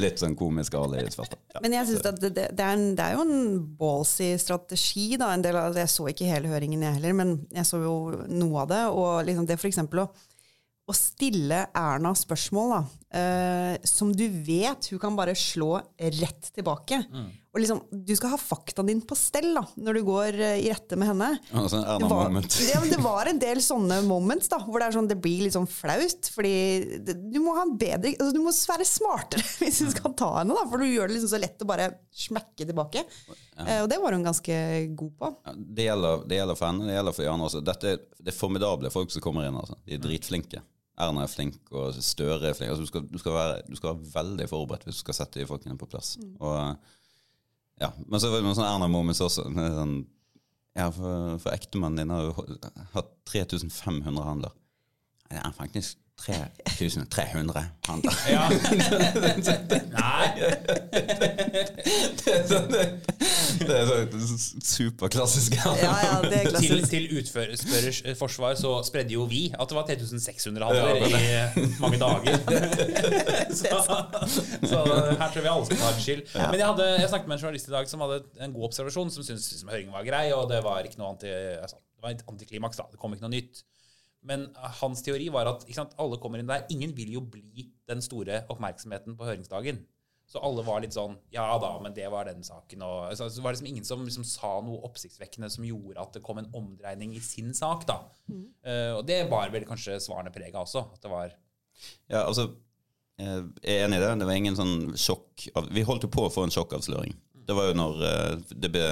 Litt 0.02 0.26
sånn 0.26 0.34
komiske 0.40 0.82
Ali-spørsmål. 0.82 1.40
Ja. 1.54 1.62
Men 1.62 1.78
jeg 1.78 1.92
synes 1.92 2.10
at 2.10 2.20
det, 2.26 2.34
det, 2.34 2.50
det, 2.58 2.66
er 2.66 2.74
en, 2.74 2.90
det 2.98 3.06
er 3.06 3.20
jo 3.20 3.24
en 3.30 3.64
ballsy 3.78 4.34
strategi. 4.42 5.12
Da. 5.22 5.30
En 5.30 5.46
del 5.46 5.62
av, 5.62 5.78
det, 5.78 5.86
jeg 5.86 5.94
så 5.94 6.10
ikke 6.10 6.34
hele 6.34 6.50
høringen, 6.50 6.90
jeg 6.90 6.98
heller, 6.98 7.22
men 7.22 7.38
jeg 7.54 7.70
så 7.70 7.86
jo 7.86 7.98
noe 8.34 8.66
av 8.66 8.74
det. 8.74 8.86
Og 8.98 9.12
liksom 9.30 9.46
det 9.46 9.62
for 9.62 9.70
eksempel 9.70 10.08
å, 10.08 10.12
å 10.84 10.94
stille 10.98 11.62
Erna 11.80 12.12
spørsmål 12.18 12.72
da, 12.74 12.80
eh, 13.16 13.86
som 13.88 14.10
du 14.12 14.26
vet 14.44 14.90
hun 14.92 15.00
kan 15.00 15.16
bare 15.16 15.32
slå 15.38 15.78
rett 16.20 16.50
tilbake. 16.58 16.98
Og 17.54 17.62
liksom, 17.62 17.80
Du 18.04 18.12
skal 18.18 18.34
ha 18.34 18.40
faktaen 18.42 18.90
din 18.90 19.02
på 19.06 19.16
stell 19.16 19.54
da, 19.56 19.62
når 19.78 20.00
du 20.00 20.02
går 20.08 20.40
eh, 20.42 20.58
i 20.66 20.72
rette 20.74 20.98
med 21.00 21.08
henne. 21.12 21.30
Erna 21.54 21.70
Det 22.02 22.10
var, 22.10 22.28
moment. 22.28 22.58
ja, 22.68 22.82
det 22.90 23.00
var 23.06 23.30
en 23.32 23.40
del 23.40 23.62
sånne 23.64 24.02
moments 24.04 24.52
da, 24.52 24.60
hvor 24.66 24.84
det, 24.84 24.90
sånn, 24.98 25.08
det 25.08 25.20
blir 25.24 25.46
litt 25.46 25.56
sånn 25.56 25.70
flaut. 25.72 26.28
Fordi 26.36 27.00
det, 27.06 27.16
du 27.32 27.40
må 27.46 27.56
ha 27.56 27.64
en 27.64 27.76
bedre, 27.80 28.12
altså, 28.18 28.34
du 28.36 28.42
må 28.44 28.52
være 28.52 28.90
smartere 28.90 29.48
hvis 29.64 29.80
du 29.86 29.94
skal 29.94 30.18
ta 30.20 30.34
henne. 30.42 30.58
da, 30.58 30.66
For 30.68 30.84
du 30.84 30.90
gjør 30.90 31.08
det 31.08 31.20
liksom 31.20 31.32
så 31.32 31.40
lett 31.46 31.64
å 31.64 31.70
bare 31.70 31.92
smekke 32.26 32.68
tilbake. 32.68 33.06
Eh, 33.64 33.80
og 33.86 33.88
det 33.94 34.02
var 34.04 34.18
hun 34.18 34.28
ganske 34.28 34.60
god 35.00 35.16
på. 35.22 35.32
Ja, 35.48 35.56
det, 35.56 35.88
gjelder, 35.88 36.28
det 36.28 36.42
gjelder 36.42 36.60
for 36.60 36.74
henne, 36.74 36.90
det 36.92 37.00
gjelder 37.00 37.16
for 37.22 37.24
de 37.24 37.34
andre 37.38 37.52
også. 37.54 37.64
Dette 37.72 37.96
det 38.24 38.32
er 38.32 38.36
formidable 38.38 38.92
folk 38.92 39.12
som 39.12 39.24
kommer 39.24 39.48
inn. 39.48 39.56
Altså. 39.60 39.76
De 39.86 39.98
er 39.98 40.02
dritflinke. 40.04 40.62
Erna 41.02 41.24
er 41.26 41.32
flink, 41.32 41.58
og 41.74 41.96
Støre 42.06 42.52
er 42.52 42.58
flink. 42.58 42.70
Altså, 42.70 42.84
du, 42.86 42.90
skal, 42.90 43.06
du, 43.10 43.18
skal 43.22 43.34
være, 43.34 43.62
du 43.66 43.78
skal 43.80 43.94
være 43.94 44.12
veldig 44.14 44.50
forberedt 44.52 44.86
hvis 44.86 45.00
du 45.00 45.04
skal 45.06 45.18
sette 45.18 45.42
de 45.42 45.48
folkene 45.50 45.78
på 45.80 45.90
plass. 45.90 46.16
Og, 46.38 46.76
ja. 47.82 47.90
Men 48.06 48.22
så 48.22 48.30
var 48.30 48.42
det 48.42 48.48
noen 48.48 48.58
sånne 48.60 48.74
Erna-moments 48.76 49.24
også. 49.26 49.48
Sånn, 49.50 49.96
ja, 50.78 50.90
for, 50.94 51.40
for 51.42 51.54
ektemannen 51.54 52.04
din 52.04 52.14
har 52.14 52.28
jo 52.28 52.46
hatt 52.94 53.10
3500 53.30 54.28
handler. 54.28 54.54
Det 55.30 55.42
er 55.42 55.58
faktisk 55.58 56.03
3300 56.22 57.66
handler. 57.88 58.14
Ja. 58.30 58.44
Nei. 59.92 60.28
det 62.20 62.32
er 62.32 62.46
sånn, 62.48 62.70
det, 62.72 63.76
er 63.76 63.90
sånn 63.90 64.62
superklassisk. 64.64 65.58
Ja, 65.58 65.74
ja, 65.82 65.90
det 66.24 66.38
er 66.38 66.46
Til, 66.46 66.52
klassisk. 66.54 66.90
til 66.94 67.10
utførers 67.20 68.00
forsvar 68.20 68.56
så 68.60 68.76
spredde 68.88 69.18
jo 69.18 69.26
vi 69.28 69.42
at 69.52 69.74
det 69.74 69.78
var 69.80 69.90
3600 69.90 70.70
handler 70.70 71.02
i 71.04 71.68
mange 71.84 72.00
dager. 72.00 72.40
så, 73.60 73.84
så 74.64 74.86
her 74.88 75.28
tror 75.28 75.42
vi 75.42 75.52
alle 75.52 75.68
skal 75.68 75.82
ta 75.82 75.92
en 75.92 76.02
skyld. 76.08 76.24
Men 76.38 76.60
jeg, 76.62 76.68
hadde, 76.70 76.90
jeg 77.02 77.12
snakket 77.12 77.34
med 77.34 77.38
en 77.40 77.46
journalist 77.48 77.68
i 77.74 77.76
dag 77.76 77.92
som 77.92 78.06
hadde 78.06 78.22
en 78.48 78.56
god 78.56 78.70
observasjon, 78.70 79.12
som 79.18 79.28
syntes 79.28 79.50
liksom, 79.58 79.74
høringen 79.74 79.98
var 79.98 80.08
grei, 80.08 80.28
og 80.38 80.48
det 80.54 80.64
var 80.64 80.88
ikke 80.88 81.02
noe 81.02 81.16
anti, 81.18 81.34
altså, 81.60 81.82
det 81.82 82.06
var 82.06 82.16
et 82.16 82.28
antiklimaks. 82.32 82.80
da, 82.80 82.88
Det 82.94 83.02
kom 83.02 83.18
ikke 83.18 83.28
noe 83.28 83.36
nytt. 83.36 83.66
Men 84.24 84.48
hans 84.80 85.04
teori 85.04 85.28
var 85.34 85.50
at 85.52 85.66
ikke 85.68 85.82
sant, 85.82 85.96
alle 86.00 86.20
kommer 86.22 86.40
inn 86.40 86.50
der. 86.50 86.64
Ingen 86.74 86.94
vil 86.96 87.18
jo 87.18 87.24
bli 87.34 87.68
den 87.90 88.04
store 88.04 88.44
oppmerksomheten 88.52 89.18
på 89.20 89.28
høringsdagen. 89.28 89.82
Så 90.34 90.40
alle 90.42 90.64
var 90.66 90.80
litt 90.82 90.96
sånn 90.96 91.18
Ja 91.34 91.46
da, 91.62 91.74
men 91.84 91.94
det 91.94 92.08
var 92.12 92.26
den 92.26 92.44
saken. 92.46 92.84
Og, 92.88 93.12
så, 93.20 93.28
så 93.30 93.44
var 93.44 93.52
det 93.52 93.60
liksom 93.60 93.70
ingen 93.74 93.88
som 93.88 94.04
liksom 94.06 94.26
sa 94.28 94.56
noe 94.66 94.82
oppsiktsvekkende 94.88 95.50
som 95.52 95.66
gjorde 95.68 96.00
at 96.02 96.16
det 96.16 96.24
kom 96.26 96.40
en 96.42 96.50
omdreining 96.56 97.14
i 97.18 97.22
sin 97.24 97.52
sak. 97.54 97.86
da. 97.90 98.00
Eh, 98.64 98.92
og 98.96 99.04
det 99.10 99.26
bar 99.32 99.52
vel 99.54 99.68
kanskje 99.68 100.00
svarene 100.04 100.34
prega 100.34 100.64
også. 100.64 100.88
At 100.96 101.04
det 101.04 101.12
var 101.12 101.36
Ja, 102.08 102.24
altså 102.24 102.48
eh, 103.20 103.44
Jeg 103.62 103.76
er 103.76 103.86
enig 103.86 104.00
i 104.00 104.06
det. 104.06 104.14
Det 104.24 104.30
var 104.32 104.40
ingen 104.40 104.58
sånn 104.58 104.76
sjokk 104.98 105.50
av, 105.54 105.70
Vi 105.76 105.86
holdt 105.86 106.08
jo 106.08 106.14
på 106.16 106.26
å 106.26 106.34
få 106.34 106.48
en 106.48 106.56
sjokkavsløring. 106.56 107.14
Det 107.46 107.56
var 107.58 107.70
jo 107.70 107.76
når 107.78 108.02
eh, 108.08 108.34
det 108.56 108.70
ble 108.72 108.84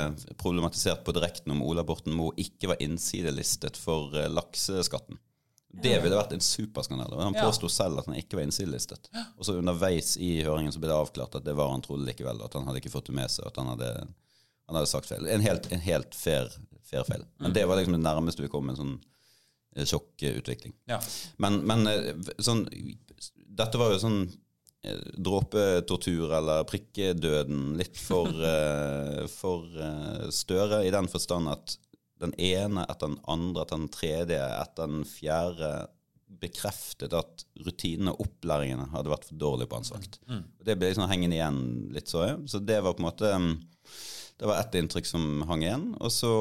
problematisert 0.41 1.03
på 1.07 1.13
direkten 1.15 1.53
om 1.53 1.61
Ola 1.63 1.83
Borten 1.87 2.13
Moe 2.15 2.33
ikke 2.41 2.71
var 2.73 2.81
innsidelistet 2.83 3.77
for 3.79 4.15
eh, 4.17 4.27
lakseskatten. 4.31 5.19
Det 5.71 5.93
ville 6.03 6.17
vært 6.19 6.33
en 6.35 6.43
superskandale. 6.43 7.15
Han 7.15 7.31
Han 7.31 7.37
Ja. 7.39 7.51
selv 7.71 7.99
at 8.01 8.05
han 8.09 8.15
ikke 8.19 8.35
var 8.35 8.43
innsidelistet. 8.43 9.07
Og 9.37 9.45
så 9.47 9.55
underveis 9.55 10.17
i 10.17 10.43
høringen 10.43 10.71
så 10.73 10.79
ble 10.83 10.89
det 10.91 10.97
avklart 10.97 11.35
at 11.39 11.45
det 11.45 11.55
var 11.55 11.71
han 11.71 11.81
trodde 11.81 12.03
likevel. 12.09 12.41
At 12.43 12.53
han 12.53 12.65
hadde 12.67 12.81
ikke 12.81 12.91
fått 12.91 13.07
det 13.07 13.15
med 13.15 13.31
seg. 13.31 13.47
At 13.47 13.55
han 13.55 13.67
hadde, 13.71 13.91
han 14.67 14.75
hadde 14.75 14.91
sagt 14.91 15.07
feil. 15.07 15.25
En 15.31 15.41
helt, 15.45 15.71
en 15.71 15.79
helt 15.79 16.15
fair, 16.15 16.51
fair 16.83 17.07
feil. 17.07 17.23
Men 17.39 17.53
det 17.55 17.63
var 17.65 17.79
liksom 17.79 17.95
det 17.95 18.03
nærmeste 18.03 18.43
vi 18.43 18.51
kom 18.51 18.67
en 18.69 18.75
sånn 18.81 18.93
eh, 19.77 19.85
sjokkutvikling. 19.87 20.75
Ja. 20.91 20.99
Men, 21.37 21.61
men 21.63 21.87
sånn 22.39 22.65
Dette 23.51 23.77
var 23.79 23.91
jo 23.93 23.99
sånn 24.03 24.21
dråpetortur 24.81 26.33
eller 26.33 26.65
prikkedøden 26.69 27.75
litt 27.77 27.99
for, 28.01 28.29
eh, 28.53 29.23
for 29.29 29.67
eh, 29.77 30.27
Støre, 30.33 30.83
i 30.87 30.93
den 30.93 31.09
forstand 31.11 31.51
at 31.51 31.77
den 32.21 32.33
ene 32.37 32.85
etter 32.89 33.09
den 33.09 33.21
andre 33.29 33.65
etter 33.65 33.81
den 33.81 33.91
tredje 33.93 34.41
etter 34.61 34.89
den 34.89 35.05
fjerde 35.09 35.71
bekreftet 36.41 37.13
at 37.13 37.43
rutinene 37.65 38.13
og 38.13 38.25
opplæringene 38.25 38.87
hadde 38.93 39.11
vært 39.11 39.27
for 39.27 39.41
dårlige 39.41 39.69
på 39.69 39.81
hans 39.81 39.91
vakt. 39.93 40.19
Mm. 40.29 40.45
Det 40.63 40.77
ble 40.79 40.91
liksom 40.91 41.09
hengende 41.11 41.37
igjen 41.37 41.59
litt 41.93 42.09
så. 42.09 42.23
jeg. 42.29 42.37
Så 42.49 42.61
det 42.63 42.79
var 42.81 42.95
på 42.95 43.03
en 43.03 43.09
måte 43.09 43.33
mm, 43.35 43.51
Det 44.39 44.47
var 44.49 44.61
ett 44.61 44.77
inntrykk 44.79 45.05
som 45.05 45.43
hang 45.49 45.65
igjen. 45.65 45.83
Og 45.99 46.13
så, 46.13 46.31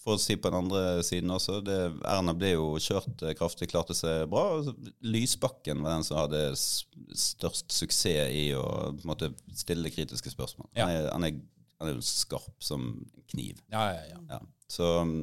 for 0.00 0.16
å 0.16 0.20
si 0.20 0.36
på 0.40 0.48
den 0.48 0.62
andre 0.62 1.02
siden 1.04 1.32
også, 1.34 1.58
det, 1.64 1.76
Erna 2.08 2.32
ble 2.36 2.54
jo 2.54 2.68
kjørt 2.80 3.20
eh, 3.26 3.34
kraftig, 3.36 3.68
klarte 3.68 3.96
seg 3.96 4.24
bra. 4.32 4.62
Lysbakken 5.04 5.82
var 5.84 5.98
den 5.98 6.06
som 6.06 6.20
hadde 6.22 6.40
størst 6.56 7.74
suksess 7.74 8.32
i 8.32 8.46
å 8.56 8.64
måte, 9.08 9.32
stille 9.56 9.92
kritiske 9.92 10.32
spørsmål. 10.32 10.70
Ja. 10.78 10.88
Han, 10.88 11.26
er, 11.28 11.36
han, 11.76 11.92
er, 11.92 12.00
skarp 12.04 12.64
som 12.64 12.88
en 12.94 13.26
kniv. 13.32 13.60
Ja, 13.72 13.90
ja, 13.92 14.06
ja. 14.14 14.20
Ja. 14.38 14.40
Så 14.70 14.88
um, 15.04 15.14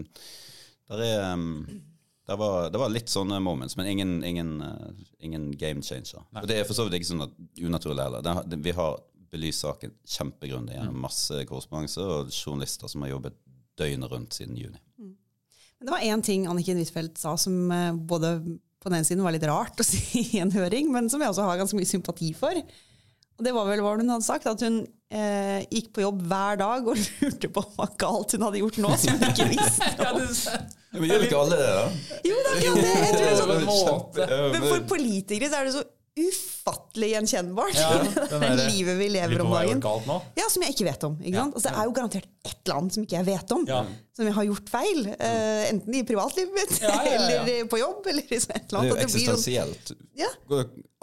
der 0.91 1.03
er 1.07 1.25
um, 1.33 1.49
det 2.27 2.35
var, 2.35 2.69
det 2.69 2.79
var 2.81 2.91
litt 2.91 3.09
sånne 3.09 3.39
moments, 3.41 3.77
men 3.79 3.87
ingen, 3.89 4.17
ingen, 4.27 4.57
uh, 4.61 5.05
ingen 5.23 5.49
game 5.57 5.81
changer. 5.81 6.25
Nei. 6.35 6.43
Og 6.43 6.49
det 6.51 6.59
er 6.59 6.67
for 6.67 6.77
så 6.77 6.85
vidt 6.85 6.99
ikke 6.99 7.13
sånn 7.13 7.25
at 7.25 7.37
unaturlig 7.63 8.03
heller. 8.03 8.57
Vi 8.61 8.77
har 8.77 8.99
belyst 9.31 9.63
saken 9.63 9.93
kjempegrunnig 10.07 10.75
Mm. 10.75 10.79
gjennom 10.79 11.01
masse 11.03 11.41
korrespondanse 11.49 12.03
og 12.03 12.29
journalister 12.31 12.91
som 12.91 13.03
har 13.03 13.15
jobbet 13.15 13.35
døgnet 13.79 14.11
rundt 14.11 14.37
siden 14.37 14.57
juni. 14.59 14.81
Men 15.77 15.89
det 15.89 15.93
var 15.93 16.05
én 16.05 16.23
ting 16.25 16.47
Anniken 16.49 16.79
Huitfeldt 16.81 17.19
sa 17.21 17.35
som 17.37 17.71
eh, 17.71 17.93
både 17.93 18.39
på 18.81 18.89
den 18.89 18.99
ene 18.99 19.07
siden 19.07 19.25
var 19.25 19.35
litt 19.35 19.45
rart 19.49 19.79
å 19.79 19.85
si 19.91 20.23
i 20.33 20.43
en 20.43 20.53
høring, 20.53 20.91
men 20.93 21.09
som 21.11 21.21
jeg 21.21 21.33
også 21.33 21.47
har 21.47 21.59
ganske 21.61 21.77
mye 21.77 21.89
sympati 21.89 22.31
for. 22.37 22.61
Og 23.37 23.45
det 23.45 23.53
var 23.53 23.67
vel 23.69 23.83
hva 23.85 23.93
hun 23.93 24.09
hadde 24.09 24.25
sagt, 24.25 24.47
at 24.49 24.63
hun 24.65 24.79
eh, 25.13 25.61
gikk 25.69 25.91
på 25.93 26.01
jobb 26.01 26.23
hver 26.25 26.57
dag 26.57 26.87
og 26.89 26.97
lurte 27.21 27.51
på 27.53 27.63
hva 27.75 27.89
galt 28.01 28.33
hun 28.33 28.47
hadde 28.47 28.63
gjort 28.63 28.81
nå, 28.81 28.95
som 28.97 29.19
hun 29.19 29.29
ikke 29.29 29.49
visste. 29.51 29.91
ja 30.05 30.15
Men 30.97 31.11
gjør 31.11 31.27
ikke 31.27 31.43
alle 31.43 31.59
det, 31.61 31.69
da? 31.77 32.17
Jo, 32.25 32.39
det 32.41 32.49
er 32.49 32.57
akkurat 32.57 32.81
det! 32.81 32.95
Jeg 32.97 33.13
tror 33.13 33.21
det 33.21 33.29
er 33.29 33.39
sånn, 33.43 34.51
men 34.55 34.65
for 34.65 34.89
politikere 34.95 35.51
så 35.51 35.61
er 35.61 35.69
det 35.69 35.75
så 35.77 35.85
ufattelig 36.17 37.09
gjenkjennbart, 37.13 37.77
Ja, 37.77 37.89
det 38.31 38.39
den 38.41 38.61
livet 38.73 38.97
vi 38.99 39.07
lever 39.13 39.41
om 39.43 39.51
dagen. 39.53 39.81
Ja, 40.39 40.47
Som 40.51 40.63
jeg 40.65 40.73
ikke 40.75 40.87
vet 40.89 41.03
om. 41.07 41.15
ikke 41.21 41.37
sant? 41.37 41.55
Altså, 41.57 41.69
det 41.69 41.77
er 41.81 41.89
jo 41.89 41.93
garantert 41.97 42.27
et 42.47 42.57
eller 42.65 42.79
annet 42.81 42.95
som 42.97 43.03
ikke 43.05 43.17
jeg 43.19 43.27
vet 43.27 43.53
om. 43.57 43.65
Ja. 43.69 43.79
Som 44.17 44.29
jeg 44.29 44.35
har 44.37 44.47
gjort 44.49 44.71
feil. 44.73 45.01
Uh, 45.13 45.63
enten 45.69 45.97
i 45.99 46.03
privatlivet 46.07 46.55
mitt, 46.57 46.75
Ja, 46.81 46.93
ja, 46.93 47.03
ja, 47.05 47.21
ja. 47.21 47.41
eller 47.43 47.69
på 47.71 47.79
jobb, 47.81 48.07
eller 48.11 48.31
liksom 48.33 48.55
et 48.57 48.73
eller 48.73 48.81
Det 48.81 48.87
er 48.87 48.91
jo 48.91 48.97
annet. 48.97 49.07
Det 49.07 49.13
blir 49.13 49.27
sånn, 49.27 49.37
eksistensielt. 49.37 49.91
ja, 50.17 50.31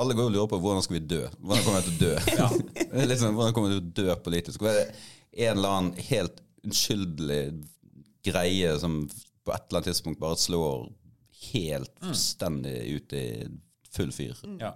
Alle 0.04 0.16
går 0.18 0.30
og 0.30 0.34
lurer 0.34 0.50
på 0.54 0.58
hvordan 0.64 0.82
skal 0.86 0.98
vi 0.98 1.04
dø. 1.14 1.20
Hvordan 1.38 1.66
kommer 1.66 1.80
jeg 1.80 1.86
til 1.88 1.94
å 1.94 2.00
dø? 2.06 2.14
Ja. 2.40 2.48
Det 2.94 3.10
er 3.14 3.20
sånn, 3.20 3.36
hvordan 3.38 3.54
kommer 3.56 3.70
jeg 3.74 3.80
til 3.80 3.84
å 3.84 4.08
dø 4.08 4.16
politisk? 4.26 4.64
Hva 4.64 4.72
er 4.74 4.80
det 4.80 5.46
en 5.48 5.56
eller 5.58 5.76
annen 5.78 6.04
helt 6.10 6.40
unnskyldelig 6.64 7.42
greie 8.24 8.74
som 8.80 9.04
på 9.44 9.52
et 9.52 9.66
eller 9.68 9.80
annet 9.80 9.90
tidspunkt 9.92 10.20
bare 10.22 10.38
slår 10.40 10.86
helt 11.52 11.90
fullstendig 12.00 12.76
ut 12.96 13.12
i 13.18 13.24
full 13.94 14.12
fyr? 14.16 14.38
Ja. 14.62 14.72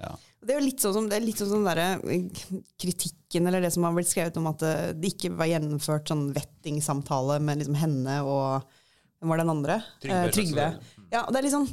Ja. 0.00 0.14
Det 0.40 0.54
er 0.54 0.60
jo 0.60 0.64
litt 0.64 0.80
sånn 0.80 0.94
som 0.96 1.08
det 1.10 1.18
er 1.18 1.24
litt 1.26 1.40
sånn 1.40 1.66
derre, 1.66 1.88
eh, 2.08 2.44
kritikken, 2.80 3.46
eller 3.46 3.60
det 3.60 3.72
som 3.74 3.84
har 3.84 3.92
blitt 3.96 4.08
skrevet 4.08 4.38
om 4.40 4.48
at 4.48 4.62
eh, 4.64 4.92
det 4.96 5.12
ikke 5.12 5.34
var 5.36 5.50
gjennomført 5.50 6.08
sånn 6.08 6.30
vettingsamtale 6.36 7.36
med 7.44 7.60
liksom 7.62 7.76
henne 7.80 8.20
og 8.24 8.76
Hvem 9.20 9.34
var 9.34 9.40
den 9.42 9.50
andre? 9.52 9.74
Trygve, 10.00 10.16
Eh, 10.16 10.30
Trygve. 10.32 10.66
Ja, 11.12 11.26
det 11.28 11.36
er 11.36 11.44
liksom 11.44 11.66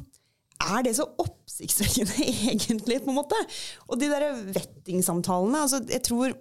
Er 0.67 0.81
det 0.83 0.91
så 0.97 1.05
oppsiktsvekkende, 1.23 2.25
egentlig, 2.51 2.97
på 3.05 3.13
en 3.13 3.19
måte? 3.21 3.39
Og 3.87 4.01
de 4.01 4.09
der 4.11 4.25
vettingsamtalene, 4.57 5.61
altså, 5.63 5.79
jeg 5.87 6.03
tror 6.03 6.35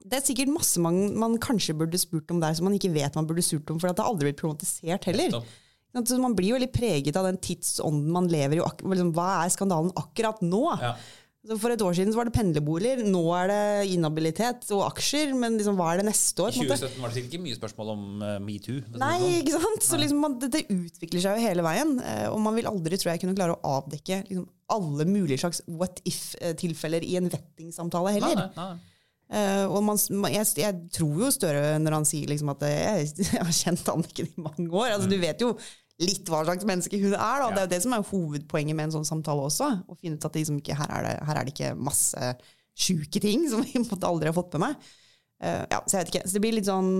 det 0.00 0.16
er 0.16 0.24
sikkert 0.24 0.48
masse 0.54 0.80
man, 0.80 0.96
man 1.20 1.34
kanskje 1.36 1.74
burde 1.76 1.98
spurt 2.00 2.30
om 2.32 2.40
der 2.40 2.54
som 2.56 2.64
man 2.64 2.76
ikke 2.78 2.92
vet 2.94 3.18
man 3.18 3.26
burde 3.28 3.44
spurt 3.44 3.68
om, 3.68 3.76
for 3.82 3.90
at 3.90 3.98
det 3.98 4.04
har 4.06 4.08
aldri 4.14 4.30
blitt 4.30 4.40
problematisert 4.40 5.04
heller. 5.10 5.34
Nettopp. 5.34 5.58
Så 5.90 6.20
man 6.22 6.36
blir 6.38 6.52
jo 6.52 6.58
veldig 6.58 6.72
preget 6.74 7.16
av 7.18 7.26
den 7.26 7.40
tidsånden 7.42 8.12
man 8.14 8.28
lever 8.30 8.60
i. 8.60 8.66
Liksom, 8.92 9.14
hva 9.16 9.30
er 9.44 9.50
skandalen 9.56 9.90
akkurat 9.98 10.38
nå? 10.44 10.60
Ja. 10.80 10.94
Så 11.40 11.56
for 11.56 11.72
et 11.72 11.80
år 11.80 11.94
siden 11.96 12.12
var 12.12 12.28
det 12.28 12.34
pendlerboliger, 12.36 12.98
nå 13.08 13.22
er 13.32 13.46
det 13.48 13.92
inhabilitet 13.94 14.66
og 14.76 14.82
aksjer. 14.90 15.30
Men 15.32 15.56
liksom, 15.56 15.78
hva 15.78 15.86
er 15.94 16.02
det 16.02 16.10
neste 16.10 16.44
år? 16.44 16.52
I 16.52 16.58
på 16.60 16.66
måte? 16.66 16.76
2017 16.76 17.00
var 17.00 17.08
det 17.08 17.16
sikkert 17.16 17.32
ikke 17.32 17.44
mye 17.46 17.56
spørsmål 17.56 17.92
om 17.94 18.02
uh, 18.20 18.34
metoo. 18.44 18.82
Nei, 19.00 19.16
ikke 19.38 19.54
sant? 19.56 19.86
Så 19.88 19.98
liksom, 20.02 20.20
man, 20.20 20.36
det, 20.42 20.50
det 20.52 20.62
utvikler 20.68 21.24
seg 21.24 21.40
jo 21.40 21.46
hele 21.48 21.64
veien. 21.64 21.94
eh, 22.04 22.26
Og 22.28 22.38
man 22.44 22.58
vil 22.60 22.68
aldri 22.68 23.00
tror 23.00 23.14
jeg, 23.14 23.22
kunne 23.24 23.38
klare 23.38 23.56
å 23.56 23.72
avdekke 23.80 24.20
liksom, 24.28 24.44
alle 24.76 25.08
mulige 25.08 25.40
slags 25.42 25.62
what 25.80 26.04
if-tilfeller 26.06 27.02
i 27.08 27.16
en 27.18 27.32
vettingsamtale 27.32 28.12
heller. 28.18 28.36
Nei, 28.36 28.50
nei, 28.54 28.68
nei. 28.76 28.89
Eh, 29.30 29.64
og 29.70 29.84
man, 29.86 29.98
jeg, 30.32 30.46
jeg 30.58 30.78
tror 30.90 31.20
jo 31.22 31.28
Støre 31.30 31.76
når 31.78 31.94
han 32.00 32.06
sier 32.08 32.26
liksom 32.32 32.48
at 32.50 32.64
eh, 32.66 32.80
jeg, 32.80 33.10
jeg 33.36 33.44
har 33.46 33.54
kjent 33.54 33.92
Anniken 33.92 34.30
i 34.30 34.44
mange 34.46 34.66
år. 34.72 34.96
Altså, 34.96 35.10
Du 35.10 35.18
vet 35.22 35.44
jo 35.44 35.52
litt 36.00 36.30
hva 36.32 36.42
slags 36.46 36.66
menneske 36.66 36.98
hun 36.98 37.14
er. 37.14 37.44
Da. 37.44 37.50
Det 37.52 37.60
er 37.60 37.66
jo 37.68 37.72
det 37.74 37.82
som 37.84 37.94
er 37.94 38.08
hovedpoenget 38.08 38.76
med 38.76 38.88
en 38.88 38.96
sånn 38.98 39.08
samtale 39.08 39.44
også. 39.46 39.68
Å 39.86 39.98
finne 40.00 40.18
ut 40.18 40.26
at 40.26 40.38
liksom 40.38 40.58
ikke, 40.62 40.78
her, 40.78 40.90
er 40.96 41.06
det, 41.06 41.14
her 41.28 41.38
er 41.38 41.46
det 41.46 41.54
ikke 41.54 41.74
masse 41.78 42.32
sjuke 42.80 43.22
ting 43.22 43.46
som 43.50 43.62
vi 43.66 43.82
aldri 43.98 44.30
har 44.30 44.36
fått 44.36 44.56
med 44.56 44.68
meg. 44.68 44.92
Uh, 45.40 45.64
ja, 45.70 45.80
så 45.86 45.96
jeg 45.96 46.02
vet 46.02 46.14
ikke. 46.14 46.26
Så 46.26 46.36
det 46.36 46.44
blir 46.44 46.52
litt 46.58 46.68
sånn 46.68 46.90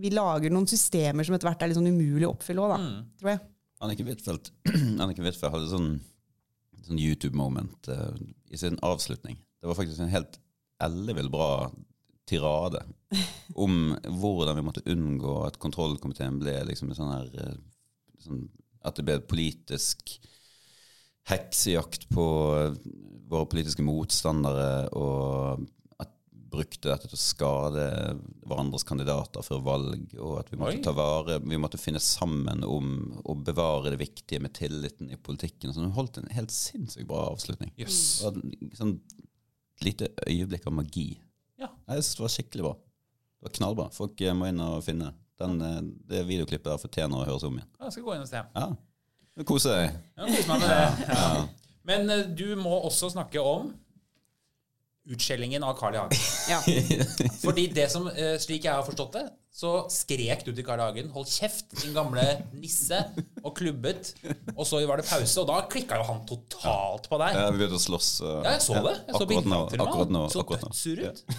Vi 0.00 0.08
lager 0.08 0.52
noen 0.52 0.64
systemer 0.70 1.26
som 1.26 1.34
etter 1.36 1.50
hvert 1.50 1.60
er 1.62 1.68
litt 1.68 1.76
sånn 1.76 1.90
umulig 1.90 2.24
å 2.28 2.32
oppfylle 2.32 2.62
òg, 2.64 2.72
da. 2.72 2.78
Mm. 2.80 3.02
Tror 3.20 3.32
jeg. 3.34 3.42
Anniken 3.84 4.08
Huitfeldt 4.08 5.52
hadde 5.54 5.70
sånn, 5.70 5.90
sånn 6.86 7.02
YouTube-moment 7.02 7.90
uh, 7.92 8.14
i 8.50 8.60
sin 8.60 8.78
avslutning. 8.84 9.38
Det 9.58 9.70
var 9.70 9.78
faktisk 9.78 10.02
en 10.02 10.12
helt 10.12 10.38
ellevill 10.84 11.30
bra 11.32 11.50
tirade 12.28 12.84
om 13.54 13.94
hvordan 14.04 14.58
vi 14.58 14.64
måtte 14.66 14.86
unngå 14.92 15.40
at 15.46 15.58
kontrollkomiteen 15.62 16.40
ble 16.42 16.58
liksom 16.68 16.92
en 16.92 16.98
sånn 16.98 17.14
her 17.14 17.30
eh, 17.44 17.56
sånn, 18.24 18.48
At 18.84 18.98
det 18.98 19.06
ble 19.08 19.16
politisk 19.26 20.18
heksejakt 21.28 22.08
på 22.12 22.26
eh, 22.58 22.76
våre 23.28 23.48
politiske 23.50 23.84
motstandere, 23.84 24.88
og 24.96 25.66
at 26.00 26.12
brukte 26.52 26.88
dette 26.88 27.10
til 27.10 27.18
å 27.18 27.20
skade 27.20 27.86
hverandres 28.48 28.86
kandidater 28.88 29.44
før 29.44 29.64
valg, 29.66 30.14
og 30.16 30.38
at 30.40 30.52
vi 30.52 30.60
måtte 30.60 30.78
Oi. 30.78 30.84
ta 30.84 30.94
vare 30.96 31.40
Vi 31.44 31.60
måtte 31.60 31.80
finne 31.80 32.00
sammen 32.00 32.64
om 32.64 33.18
å 33.24 33.36
bevare 33.36 33.92
det 33.92 34.00
viktige 34.04 34.40
med 34.44 34.56
tilliten 34.56 35.10
i 35.12 35.20
politikken. 35.20 35.74
Så 35.74 35.84
hun 35.84 35.96
holdt 35.96 36.20
en 36.20 36.32
helt 36.32 36.54
sinnssykt 36.54 37.08
bra 37.10 37.26
avslutning. 37.32 37.74
Yes. 37.80 38.22
Sånn 38.22 39.00
lite 39.84 40.10
øyeblikk 40.26 40.66
av 40.66 40.74
magi. 40.76 41.08
Ja. 41.58 41.70
Jeg 41.88 42.02
synes 42.02 42.14
det 42.16 42.24
var 42.24 42.34
skikkelig 42.34 42.66
bra. 42.66 42.74
Det 43.38 43.48
var 43.48 43.54
knallbra. 43.58 43.88
Folk 43.94 44.20
eh, 44.20 44.34
må 44.34 44.50
inn 44.50 44.62
og 44.62 44.82
finne. 44.86 45.12
Den, 45.38 45.60
eh, 45.62 45.80
det 46.10 46.24
videoklippet 46.28 46.70
der 46.70 46.80
fortjener 46.82 47.20
å 47.20 47.26
høres 47.28 47.46
om 47.46 47.58
igjen. 47.58 47.68
Jeg 47.84 47.96
skal 47.96 48.06
gå 48.06 48.14
inn 48.16 48.24
og 48.24 48.30
se. 48.30 48.44
Ja. 48.54 49.44
Kose 49.46 49.74
deg. 49.74 49.98
Ja, 50.18 50.30
kos 50.30 50.48
meg 50.50 50.64
med 50.64 50.72
det. 50.72 50.80
Ja. 51.14 51.28
Men 51.88 52.10
eh, 52.12 52.24
du 52.36 52.48
må 52.60 52.74
også 52.84 53.10
snakke 53.14 53.40
om 53.40 53.70
utskjellingen 55.08 55.64
av 55.64 55.78
Carl 55.78 55.96
I. 55.96 56.02
Hagen. 56.02 56.24
Ja. 56.50 56.58
Fordi 57.46 57.68
det 57.72 57.86
som, 57.94 58.10
slik 58.42 58.66
jeg 58.66 58.74
har 58.74 58.84
forstått 58.84 59.14
det, 59.16 59.24
så 59.52 59.70
skrek 59.90 60.44
du 60.46 60.52
til 60.54 60.62
Karl 60.64 60.78
Hagen 60.80 61.08
'hold 61.10 61.26
kjeft', 61.26 61.72
din 61.82 61.94
gamle 61.96 62.22
nisse, 62.54 62.98
og 63.42 63.56
klubbet. 63.58 64.12
Og 64.56 64.66
så 64.66 64.78
var 64.86 64.96
det 65.00 65.06
pause, 65.08 65.40
og 65.40 65.48
da 65.48 65.60
klikka 65.70 65.96
jo 65.98 66.04
han 66.06 66.20
totalt 66.28 67.08
på 67.10 67.18
deg. 67.18 67.34
Ja, 67.34 67.50
vi 67.50 67.58
begynte 67.58 67.74
å 67.80 67.82
slåss. 67.82 68.10
uh, 68.22 68.42
Ja, 68.44 68.52
jeg 68.54 68.62
så 68.62 68.74
det. 68.86 68.94
Jeg 69.08 69.14
så 69.16 69.22
akkurat 69.26 69.44
nå. 69.50 69.60
Akkurat 69.86 70.10
nå. 70.14 70.22
Så 70.30 70.42
dødssur 70.46 70.98
ut. 71.08 71.24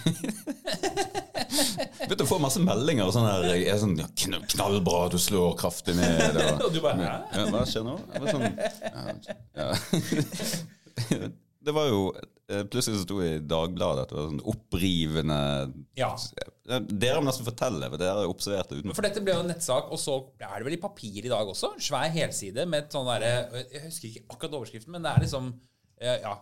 Begynte 2.00 2.24
å 2.24 2.28
få 2.30 2.38
masse 2.42 2.60
meldinger 2.62 3.06
og 3.08 3.12
sånn 3.14 3.26
her 3.28 3.44
jeg 3.54 3.66
er 3.72 3.78
sånn, 3.80 3.96
ja, 3.98 4.06
kn- 4.18 4.44
Knallbra, 4.52 5.08
du 5.12 5.18
slår 5.20 5.54
kraftig 5.60 5.94
ned. 5.98 6.36
Og, 6.36 6.60
Og 6.66 6.72
du 6.74 6.80
bare 6.84 6.98
Hæ? 7.00 7.16
ja, 7.36 7.44
hva 7.52 7.64
skjer 7.68 7.84
nå? 7.86 7.96
Jeg 8.12 8.20
var 8.20 8.28
sånn, 8.34 8.44
ja, 8.90 9.00
ja. 9.60 9.68
Det 11.60 11.74
var 11.76 11.90
jo 11.90 12.00
Plutselig 12.70 12.98
så 12.98 13.04
sto 13.06 13.18
det 13.22 13.28
i 13.36 13.40
Dagbladet 13.46 14.02
at 14.04 14.10
det 14.12 14.16
var 14.18 14.28
sånn 14.30 14.42
opprivende 14.50 15.38
Ja. 15.98 16.08
Dere 16.90 17.20
må 17.22 17.28
nesten 17.30 17.46
fortelle, 17.46 17.88
for 17.90 17.98
dere 18.00 18.16
har 18.20 18.30
observert 18.30 18.68
det 18.70 18.78
utenfor. 18.80 18.96
For 19.00 19.06
dette 19.06 19.22
ble 19.26 19.34
jo 19.34 19.42
en 19.44 19.50
nettsak, 19.50 19.88
og 19.94 19.98
så 20.02 20.14
er 20.38 20.56
det 20.60 20.66
vel 20.68 20.76
i 20.76 20.82
papir 20.82 21.24
i 21.24 21.30
dag 21.32 21.48
også. 21.50 21.72
Svær 21.82 22.10
helside 22.14 22.66
med 22.70 22.84
et 22.86 22.94
sånn 22.94 23.08
derre 23.10 23.32
Jeg 23.72 23.84
husker 23.88 24.08
ikke 24.12 24.24
akkurat 24.34 24.56
overskriften, 24.60 24.94
men 24.94 25.02
det 25.06 25.10
er 25.14 25.24
liksom 25.24 25.48
eh, 26.00 26.18
ja, 26.22 26.36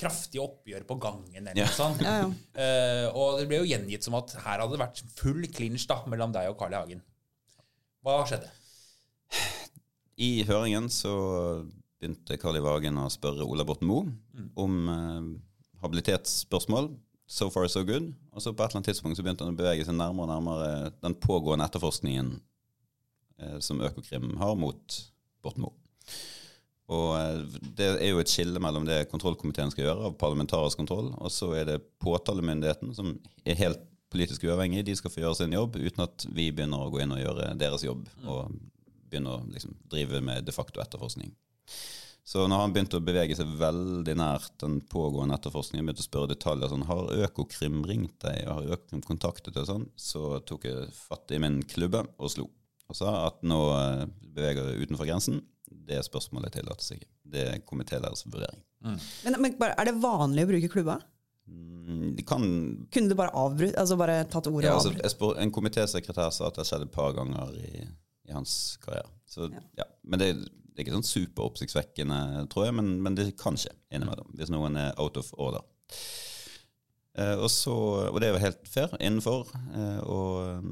kraftig 0.00 0.40
oppgjør 0.42 0.84
på 0.88 0.96
gangen 1.04 1.36
eller 1.46 1.60
Ja. 1.60 1.68
noe 1.68 1.76
sånt. 1.76 2.00
Ja, 2.02 2.14
ja. 2.24 2.30
Eh, 2.64 3.06
og 3.12 3.38
det 3.40 3.48
ble 3.50 3.60
jo 3.62 3.68
gjengitt 3.72 4.04
som 4.08 4.16
at 4.18 4.32
her 4.36 4.58
hadde 4.64 4.72
det 4.76 4.82
vært 4.84 5.02
full 5.20 5.44
klinsj 5.52 5.86
da, 5.92 6.00
mellom 6.12 6.32
deg 6.34 6.48
og 6.50 6.58
Carl 6.60 6.72
I. 6.76 6.80
Hagen. 6.80 7.02
Hva 8.02 8.20
skjedde? 8.26 8.50
I 10.22 10.32
høringen 10.48 10.88
så 10.92 11.12
begynte 12.02 12.38
Carl 12.40 12.58
I. 12.58 12.64
Vagen 12.64 12.98
å 12.98 13.06
spørre 13.12 13.46
Ola 13.46 13.64
Borten 13.66 13.88
Moe 13.88 14.10
om 14.58 14.78
eh, 14.90 15.28
habilitetsspørsmål. 15.84 16.90
So 17.30 17.48
far, 17.54 17.68
so 17.70 17.84
good. 17.86 18.10
Og 18.34 18.42
så 18.42 18.52
på 18.52 18.60
et 18.60 18.72
eller 18.72 18.82
annet 18.82 18.90
tidspunkt 18.90 19.16
så 19.16 19.24
begynte 19.24 19.46
han 19.46 19.54
å 19.54 19.58
bevege 19.58 19.86
seg 19.86 19.96
nærmere 19.96 20.26
og 20.26 20.32
nærmere 20.34 20.92
den 21.00 21.16
pågående 21.22 21.68
etterforskningen 21.70 22.34
eh, 23.38 23.58
som 23.64 23.80
Økokrim 23.84 24.34
har 24.42 24.58
mot 24.58 24.98
Borten 25.44 25.64
Moe. 25.64 25.78
Og 26.92 27.14
eh, 27.16 27.62
det 27.78 27.88
er 27.94 28.10
jo 28.10 28.20
et 28.20 28.32
skille 28.32 28.60
mellom 28.62 28.88
det 28.88 29.06
kontrollkomiteen 29.12 29.72
skal 29.72 29.86
gjøre 29.86 30.10
av 30.10 30.18
parlamentarisk 30.20 30.82
kontroll, 30.82 31.14
og 31.14 31.32
så 31.32 31.52
er 31.56 31.70
det 31.70 31.80
påtalemyndigheten, 32.02 32.92
som 32.98 33.14
er 33.46 33.62
helt 33.62 33.86
politisk 34.12 34.44
uavhengig. 34.44 34.82
De 34.84 34.98
skal 34.98 35.14
få 35.14 35.22
gjøre 35.22 35.38
sin 35.38 35.54
jobb 35.54 35.78
uten 35.78 36.04
at 36.04 36.26
vi 36.28 36.50
begynner 36.52 36.82
å 36.82 36.92
gå 36.92 37.00
inn 37.00 37.14
og 37.14 37.22
gjøre 37.22 37.54
deres 37.56 37.86
jobb. 37.86 38.04
og 38.26 38.50
begynne 39.12 39.36
å 39.36 39.42
liksom, 39.52 39.76
drive 39.92 40.22
med 40.24 40.46
de 40.46 40.54
facto 40.54 40.80
etterforskning. 40.82 41.32
Så 42.24 42.44
når 42.46 42.60
han 42.62 42.72
begynte 42.74 43.00
å 43.00 43.04
bevege 43.04 43.34
seg 43.36 43.50
veldig 43.58 44.14
nært 44.16 44.52
den 44.62 44.78
pågående 44.88 45.34
etterforskningen, 45.36 45.84
begynte 45.88 46.04
å 46.04 46.06
spørre 46.06 46.30
detaljer 46.30 46.70
sånn 46.70 46.86
Har 46.86 47.10
Økokrim 47.26 47.80
ringt 47.88 48.14
deg, 48.22 48.44
og 48.46 48.52
har 48.54 48.76
Økokrim 48.76 49.02
kontaktet 49.04 49.56
deg, 49.56 49.64
og 49.64 49.70
sånn, 49.72 49.86
så 49.98 50.38
tok 50.46 50.68
jeg 50.70 50.86
fatt 50.94 51.34
i 51.34 51.40
min 51.42 51.60
klubbe 51.66 52.04
og 52.16 52.30
slo. 52.32 52.46
Og 52.88 52.98
sa 52.98 53.16
at 53.26 53.42
nå 53.46 53.58
eh, 53.74 54.04
beveger 54.36 54.70
du 54.70 54.84
utenfor 54.84 55.08
grensen. 55.08 55.40
Det 55.66 55.98
spørsmålet 56.06 56.54
tillates 56.54 56.94
ikke. 56.94 57.10
Det 57.34 57.44
er 57.56 57.64
komitélederens 57.66 58.22
vurdering. 58.28 58.62
Men, 58.82 59.36
men 59.40 59.58
bare, 59.58 59.74
er 59.80 59.90
det 59.90 59.98
vanlig 60.02 60.46
å 60.46 60.50
bruke 60.52 60.70
klubba? 60.70 60.98
Mm, 61.50 62.14
De 62.16 62.22
kan 62.26 62.42
Kunne 62.94 63.10
du 63.10 63.16
bare 63.18 63.34
avbrutt, 63.34 63.74
altså 63.78 63.96
bare 63.98 64.22
tatt 64.30 64.46
ordet 64.50 64.68
ja, 64.68 64.76
og 64.76 64.78
altså, 64.78 64.92
avbrutt? 64.92 65.04
jeg 65.04 65.14
spør, 65.16 65.38
En 65.42 65.52
komitésekretær 65.54 66.30
sa 66.34 66.48
at 66.48 66.58
det 66.60 66.66
skjedde 66.68 66.86
et 66.86 66.94
par 66.94 67.14
ganger 67.16 67.56
i, 67.58 67.86
i 68.28 68.34
hans 68.34 68.54
karriere. 68.84 69.10
Så, 69.26 69.48
ja. 69.78 69.88
Men 70.06 70.22
det, 70.22 70.28
det 70.72 70.80
er 70.80 70.86
ikke 70.86 70.96
sånn 70.96 71.10
superoppsiktsvekkende, 71.10 72.18
tror 72.52 72.66
jeg, 72.66 72.76
men, 72.78 72.94
men 73.04 73.16
det 73.18 73.34
kan 73.40 73.58
skje 73.60 73.74
innimellom. 73.92 74.30
Hvis 74.38 74.52
noen 74.52 74.78
er 74.80 74.94
out 75.00 75.18
of 75.20 75.28
order. 75.36 75.66
Eh, 77.18 77.36
og, 77.36 77.50
så, 77.52 77.74
og 78.08 78.16
det 78.20 78.30
er 78.30 78.32
jo 78.32 78.44
helt 78.46 78.70
fair 78.72 78.94
innenfor. 78.98 79.52
Eh, 79.76 80.00
og 80.08 80.64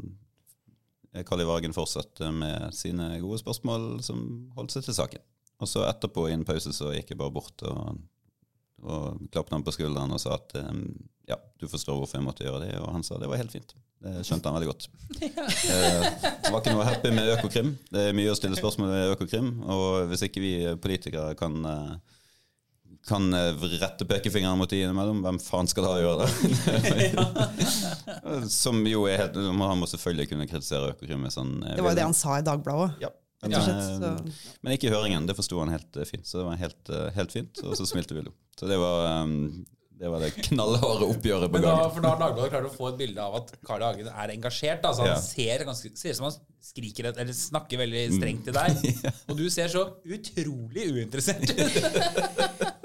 Kalli 1.27 1.45
Vargen 1.45 1.45
I. 1.45 1.51
Vagen 1.51 1.77
fortsatte 1.77 2.31
med 2.33 2.71
sine 2.77 3.13
gode 3.21 3.41
spørsmål, 3.43 3.99
som 4.07 4.23
holdt 4.57 4.77
seg 4.77 4.87
til 4.87 4.97
saken. 4.97 5.27
Og 5.61 5.69
så 5.69 5.85
etterpå, 5.85 6.29
i 6.29 6.37
en 6.37 6.47
pause, 6.49 6.73
så 6.73 6.95
gikk 6.95 7.13
jeg 7.13 7.21
bare 7.21 7.35
bort 7.35 7.67
og, 7.69 8.01
og 8.83 9.21
klappet 9.33 9.57
ham 9.57 9.65
på 9.67 9.75
skulderen 9.75 10.13
og 10.15 10.21
sa 10.23 10.37
at 10.39 10.55
eh, 10.61 10.75
ja, 11.31 11.39
du 11.61 11.69
forstår 11.71 11.99
hvorfor 11.99 12.19
jeg 12.19 12.27
måtte 12.27 12.47
gjøre 12.47 12.65
det. 12.67 12.75
Og 12.81 12.91
han 12.95 13.05
sa 13.07 13.19
det 13.21 13.29
var 13.31 13.41
helt 13.41 13.55
fint. 13.55 13.75
Det 14.01 14.23
skjønte 14.25 14.49
han 14.49 14.57
veldig 14.57 14.71
godt. 14.71 14.89
Ja. 15.71 16.07
det 16.41 16.51
var 16.51 16.63
ikke 16.63 16.73
noe 16.75 16.87
happy 16.89 17.11
med 17.15 17.29
Økokrim. 17.37 17.75
Det 17.93 18.09
er 18.09 18.17
mye 18.17 18.33
å 18.33 18.39
stille 18.39 18.57
spørsmål 18.59 18.91
ved 18.95 19.13
Økokrim. 19.15 19.51
Og 19.71 20.09
hvis 20.11 20.25
ikke 20.27 20.43
vi 20.43 20.53
politikere 20.81 21.37
kan, 21.39 21.59
eh, 21.69 21.93
kan 23.09 23.29
eh, 23.37 23.67
rette 23.83 24.09
pekefingeren 24.09 24.59
mot 24.59 24.73
de 24.73 24.81
innimellom, 24.83 25.21
hvem 25.27 25.41
faen 25.45 25.69
skal 25.71 25.87
da 25.87 25.99
gjøre 26.01 26.25
det? 26.25 26.31
Som 28.63 28.81
jo 28.89 29.05
er 29.11 29.25
helt 29.25 29.37
Han 29.37 29.81
må 29.81 29.89
selvfølgelig 29.91 30.31
kunne 30.31 30.47
kritisere 30.49 30.93
Økokrim 30.95 31.25
Sånn, 31.33 31.57
han 31.61 31.73
eh, 31.73 31.77
Det 31.79 31.85
var 31.85 31.95
jo 31.95 32.01
det 32.01 32.09
han 32.09 32.17
sa 32.17 32.41
i 32.41 32.47
Dagbladet 32.47 32.87
òg. 32.89 33.05
Ja. 33.05 33.13
Men, 33.43 33.53
så- 33.57 34.57
men 34.63 34.73
ikke 34.77 34.91
i 34.91 34.95
høringen. 34.95 35.27
Det 35.27 35.37
forsto 35.39 35.59
han 35.63 35.71
helt 35.73 35.97
eh, 35.97 36.05
fint. 36.05 36.27
Så 36.29 36.39
det 36.43 36.47
var 36.51 36.57
helt, 36.61 36.91
eh, 36.93 37.11
helt 37.17 37.33
fint. 37.33 37.63
Og 37.65 37.73
så 37.79 37.87
smilte 37.89 38.13
vi 38.15 38.23
lo. 38.27 38.33
Så 38.61 38.69
det 38.69 38.77
var, 38.79 39.07
eh, 39.25 39.27
det 40.01 40.09
var 40.13 40.21
det 40.21 40.31
knallharde 40.51 41.09
oppgjøret 41.09 41.49
på 41.53 41.61
da, 41.61 41.71
gangen. 41.71 41.91
for 41.95 42.01
da 42.05 42.09
har 42.15 42.21
Dagbladet 42.21 42.51
klart 42.53 42.69
å 42.69 42.75
få 42.77 42.89
et 42.93 42.99
bilde 43.01 43.21
av 43.25 43.35
at 43.41 43.51
Carl 43.65 43.83
I. 43.83 43.89
Hagen 43.91 44.09
er 44.13 44.35
engasjert. 44.37 44.83
Altså, 44.85 45.05
han 45.07 45.15
Ja. 45.15 45.21
ser, 45.21 45.65
ganske, 45.69 45.93
ser 45.97 46.11
ut 46.11 46.17
som 46.21 46.29
han 46.29 46.37
skriker 46.61 47.09
eller 47.15 47.33
snakker 47.33 47.79
veldig 47.81 48.05
strengt 48.19 48.45
til 48.45 48.53
deg. 48.53 49.13
Og 49.29 49.37
du 49.41 49.47
ser 49.51 49.69
så 49.73 49.87
utrolig 50.05 50.89
uinteressert 50.93 51.49
ut. 51.49 52.77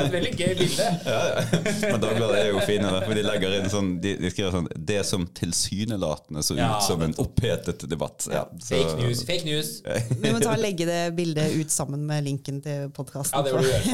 Det 0.00 0.06
er 0.06 0.08
et 0.08 0.14
veldig 0.16 0.32
gøy 0.40 0.54
bilde. 0.58 0.86
Men 1.92 2.00
Dagbladet 2.02 2.38
er 2.40 2.48
jo 2.50 2.60
fine, 2.66 2.90
for 3.04 3.14
de 3.18 3.24
legger 3.26 3.56
inn 3.58 3.68
sånn 3.72 3.90
De, 4.02 4.14
de 4.20 4.30
skriver 4.32 4.54
sånn 4.54 4.68
Det 4.90 4.98
som 5.08 5.26
tilsynelatende 5.36 6.42
så 6.46 6.56
ut 6.56 6.62
Ja, 6.62 6.70
som 6.86 7.04
en 7.06 7.14
opphetet 7.22 7.84
debatt. 7.90 8.26
Ja, 8.32 8.44
så- 8.58 8.74
Fake 8.80 8.96
news, 9.02 9.22
fake 9.28 9.44
news. 9.48 9.70
Vi 10.20 10.32
må 10.32 10.40
ta 10.42 10.54
og 10.56 10.62
legge 10.62 10.86
det 10.88 11.00
bildet 11.18 11.54
ut 11.60 11.70
sammen 11.74 12.04
med 12.08 12.24
linken 12.26 12.60
til 12.64 12.88
podkasten. 12.96 13.36
Ja, 13.36 13.44
det 13.44 13.52
vil 13.54 13.62
du 13.62 13.70
gjøre, 13.70 13.84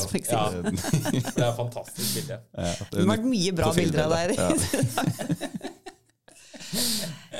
faktisk. 0.00 0.32
Ja. 0.32 0.48
Det 0.64 1.44
er 1.44 1.48
et 1.50 1.58
fantastisk 1.58 2.14
bilde. 2.20 2.40
Ja, 2.56 2.72
Det 2.90 3.02
har 3.04 3.10
vært 3.14 3.28
mye 3.28 3.52
bra 3.60 3.72
bilder 3.76 4.06
av 4.08 4.16
deg. 4.16 4.36
Ja. 4.38 4.50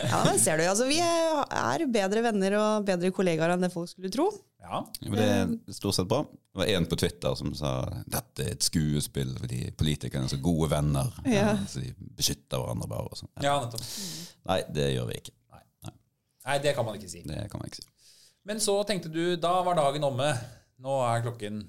Ja, 0.04 0.20
men 0.26 0.38
ser 0.38 0.58
du, 0.60 0.64
altså 0.68 0.86
Vi 0.86 0.98
er 1.00 1.84
bedre 1.90 2.22
venner 2.26 2.54
og 2.60 2.84
bedre 2.86 3.10
kollegaer 3.14 3.54
enn 3.54 3.64
det 3.64 3.70
folk 3.72 3.88
skulle 3.90 4.10
tro. 4.12 4.28
Ja. 4.64 4.80
Jo, 5.04 5.12
det 5.12 5.28
er 5.28 5.54
stort 5.76 5.98
sett 5.98 6.08
bra. 6.10 6.22
Det 6.24 6.60
var 6.62 6.70
en 6.72 6.88
på 6.88 6.96
Twitter 6.98 7.36
som 7.38 7.52
sa 7.58 7.76
dette 8.08 8.46
er 8.46 8.54
et 8.56 8.64
skuespill 8.64 9.34
fordi 9.38 9.60
politikerne 9.76 10.28
er 10.28 10.32
så 10.32 10.40
gode 10.42 10.70
venner. 10.72 11.10
Ja. 11.28 11.52
Så 11.68 11.84
de 11.84 11.92
beskytter 12.16 12.62
hverandre 12.62 12.88
bare. 12.90 13.08
Og 13.12 13.20
sånn. 13.20 13.32
ja. 13.38 13.48
ja, 13.50 13.56
nettopp. 13.66 13.88
Nei, 14.50 14.60
det 14.76 14.90
gjør 14.96 15.10
vi 15.12 15.20
ikke. 15.22 15.36
Nei, 16.44 16.58
det 16.60 16.74
kan 16.76 16.84
man 16.84 16.98
ikke 16.98 17.08
si. 17.08 17.22
Det 17.24 17.46
kan 17.50 17.60
man 17.60 17.70
ikke 17.70 17.80
si. 17.80 17.88
Men 18.44 18.60
så 18.60 18.76
tenkte 18.84 19.08
du, 19.08 19.22
da 19.40 19.54
var 19.64 19.78
dagen 19.78 20.04
omme. 20.04 20.28
Nå 20.84 20.98
er 21.06 21.22
klokken 21.24 21.62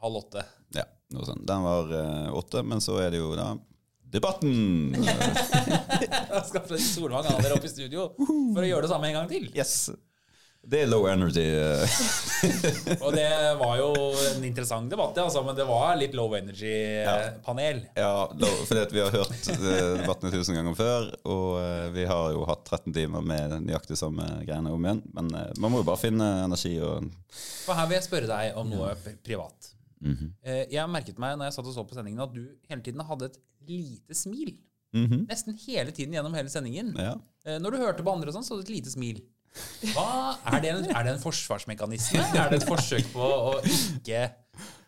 halv 0.00 0.22
åtte. 0.22 0.44
Ja, 0.76 0.86
noe 1.12 1.26
sånt. 1.28 1.44
Den 1.48 1.64
var 1.66 1.92
eh, 1.92 2.30
åtte, 2.36 2.62
men 2.64 2.80
så 2.84 2.96
er 3.02 3.12
det 3.12 3.20
jo 3.20 3.34
da 3.36 3.54
Debatten! 4.06 4.94
Da 6.30 6.40
skal 6.46 6.78
Solvang 6.78 7.26
ha 7.26 7.34
dere 7.42 7.56
opp 7.56 7.64
i 7.66 7.70
studio 7.70 8.06
for 8.16 8.62
å 8.62 8.68
gjøre 8.68 8.86
det 8.86 8.90
samme 8.92 9.08
en 9.10 9.16
gang 9.18 9.26
til. 9.30 9.48
Yes! 9.56 9.90
Det 10.66 10.80
er 10.82 10.88
low 10.90 11.04
energy. 11.06 11.44
eh. 11.54 11.98
Og 13.04 13.12
det 13.14 13.26
var 13.60 13.76
jo 13.78 13.90
en 14.32 14.44
interessant 14.48 14.90
debatt, 14.90 15.18
altså, 15.22 15.42
men 15.46 15.54
det 15.58 15.66
var 15.68 15.94
litt 16.00 16.14
low 16.18 16.32
energy-panel. 16.34 17.84
Ja, 17.94 18.26
da- 18.34 18.50
fordi 18.66 18.80
at 18.82 18.94
vi 18.96 19.00
har 19.04 19.14
hørt 19.14 19.30
debattene 19.46 20.00
debatten 20.02 20.34
tusen 20.34 20.58
ganger 20.58 20.74
før, 20.78 21.06
og 21.30 21.46
eh, 21.62 21.86
vi 21.94 22.04
har 22.10 22.32
jo 22.34 22.42
hatt 22.50 22.64
13 22.66 22.92
timer 22.96 23.22
med 23.22 23.54
nøyaktig 23.68 23.98
samme 24.00 24.26
greiene 24.46 24.74
om 24.74 24.84
igjen. 24.90 25.02
Men 25.14 25.30
eh, 25.38 25.52
man 25.62 25.70
må 25.74 25.82
jo 25.84 25.88
bare 25.88 26.02
finne 26.02 26.28
energi 26.48 26.74
og 26.82 27.06
For 27.30 27.78
her 27.78 27.86
vil 27.90 28.00
jeg 28.00 28.08
spørre 28.08 28.30
deg 28.32 28.58
om 28.58 28.70
noe 28.74 28.92
privat. 29.04 29.22
privat. 29.30 29.72
-hmm. 30.02 30.30
Jeg 30.70 30.88
merket 30.90 31.18
meg 31.18 31.38
når 31.38 31.46
jeg 31.46 31.52
satt 31.54 31.66
og 31.66 31.74
så 31.74 31.84
på 31.88 31.94
sendingen, 31.94 32.20
at 32.20 32.34
du 32.34 32.42
hele 32.68 32.82
tiden 32.82 33.00
hadde 33.00 33.24
et 33.30 33.38
lite 33.68 34.14
smil. 34.14 34.56
Mhm. 34.94 35.26
Nesten 35.28 35.56
hele 35.66 35.90
tiden 35.92 36.14
gjennom 36.14 36.34
hele 36.34 36.48
sendingen. 36.48 36.94
Ja. 36.98 37.14
Eh, 37.44 37.58
Når 37.58 37.70
du 37.70 37.76
hørte 37.78 38.02
på 38.02 38.12
andre 38.12 38.28
og 38.30 38.34
sånn, 38.34 38.44
så 38.46 38.54
hadde 38.54 38.64
du 38.66 38.72
et 38.72 38.76
lite 38.78 38.90
smil. 38.90 39.20
Hva, 39.92 40.08
er, 40.52 40.58
det 40.64 40.72
en, 40.72 40.88
er 40.90 41.06
det 41.06 41.14
en 41.14 41.22
forsvarsmekanisme? 41.22 42.24
Er 42.40 42.50
det 42.52 42.62
et 42.62 42.68
forsøk 42.68 43.08
på 43.14 43.22
å 43.24 43.54
ikke 43.64 44.26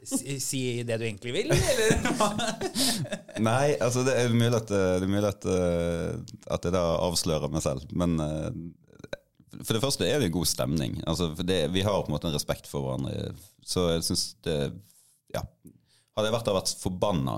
si, 0.04 0.60
det 0.86 0.98
du 1.00 1.06
egentlig 1.06 1.34
vil? 1.34 1.54
Eller? 1.54 1.94
Nei, 3.48 3.76
altså 3.84 4.04
det 4.06 4.16
er 4.16 4.32
mulig 4.32 4.56
at, 4.60 4.68
det 4.70 5.06
er 5.06 5.10
mulig 5.10 5.28
at, 5.28 5.48
eh, 5.52 6.36
at 6.54 6.68
jeg 6.68 6.76
da 6.76 6.84
avslører 7.06 7.52
meg 7.52 7.64
selv. 7.64 7.84
Men 7.96 8.16
eh, 8.24 8.50
for 9.62 9.74
det 9.76 9.82
første 9.82 10.08
er 10.08 10.22
det 10.22 10.32
god 10.34 10.48
stemning. 10.48 10.98
Altså, 11.08 11.30
det, 11.42 11.60
vi 11.74 11.84
har 11.86 12.00
på 12.02 12.10
en 12.10 12.16
måte 12.16 12.30
en 12.30 12.36
respekt 12.36 12.68
for 12.70 12.86
hverandre. 12.86 13.34
Så 13.66 13.90
jeg 13.94 14.06
syns 14.10 14.30
det 14.46 14.60
Ja. 15.34 15.44
Hadde 16.16 16.30
jeg 16.30 16.34
vært, 16.34 16.48
vært 16.50 16.70
forbanna 16.80 17.34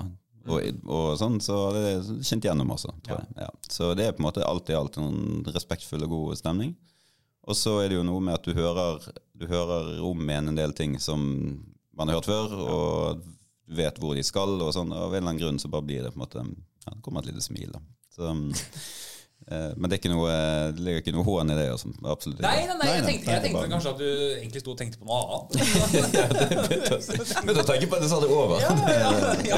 og, 0.49 0.79
og 0.89 1.11
sånn, 1.19 1.35
så 1.43 1.57
hadde 1.67 1.81
det 1.85 2.23
kjent 2.25 2.47
gjennom 2.47 2.71
også, 2.73 2.95
tror 3.05 3.19
jeg. 3.19 3.33
Ja. 3.43 3.49
Så 3.69 3.91
det 3.97 4.07
er 4.07 4.15
på 4.15 4.23
en 4.23 4.27
måte 4.29 4.45
alt 4.47 4.71
i 4.71 4.77
alt 4.77 4.97
en 4.97 5.43
respektfull 5.53 6.07
og 6.07 6.15
god 6.15 6.39
stemning. 6.39 6.71
Og 7.49 7.57
så 7.57 7.77
er 7.81 7.89
det 7.89 7.97
jo 7.97 8.05
noe 8.05 8.21
med 8.23 8.37
at 8.37 8.45
du 8.45 8.53
hører, 8.53 9.05
du 9.33 9.47
hører 9.49 9.95
om 10.05 10.27
igjen 10.29 10.51
en 10.51 10.59
del 10.59 10.73
ting 10.77 10.97
som 11.01 11.21
man 11.97 12.09
har 12.09 12.19
hørt 12.19 12.29
før, 12.29 12.53
og 12.61 13.23
vet 13.71 13.97
hvor 14.01 14.15
de 14.17 14.23
skal, 14.25 14.57
og 14.61 14.73
sånn. 14.75 14.93
Av 14.93 15.09
en 15.09 15.17
eller 15.17 15.29
annen 15.31 15.41
grunn 15.41 15.61
så 15.61 15.71
bare 15.71 15.87
blir 15.87 16.05
det 16.05 16.13
på 16.13 16.19
en 16.19 16.25
måte 16.25 16.45
Ja, 16.81 16.95
det 16.95 17.01
kommer 17.05 17.21
et 17.21 17.29
lite 17.29 17.43
smil, 17.45 17.73
da. 17.75 17.81
Så, 18.13 18.29
eh, 18.29 18.69
men 19.49 19.89
det, 19.89 19.95
er 19.95 19.99
ikke 19.99 20.11
noe, 20.13 20.31
det 20.77 20.83
ligger 20.85 21.01
ikke 21.01 21.13
noe 21.15 21.25
hån 21.27 21.49
i 21.51 21.55
det. 21.57 21.65
Også, 21.73 21.89
Absolutt 22.07 22.37
ikke. 22.39 22.45
Nei, 22.45 22.67
nei, 22.69 22.75
nei, 22.79 22.89
jeg 22.93 23.03
tenkte, 23.07 23.31
jeg 23.33 23.41
tenkte 23.45 23.57
bare- 23.57 23.71
kanskje 23.73 23.91
at 23.91 23.99
du 23.99 24.09
egentlig 24.37 24.61
sto 24.63 24.71
og 24.71 24.77
tenkte 24.79 24.99
på 25.01 25.07
noe 25.09 25.17
annet. 25.35 25.51
Men 27.45 27.57
da 27.57 27.63
tenker 27.67 27.89
på 27.91 27.97
at 27.97 28.05
jeg 28.05 28.11
sa 28.13 28.19
det 28.21 28.29
over. 28.31 28.61
ja, 28.61 28.69
ja, 28.95 29.09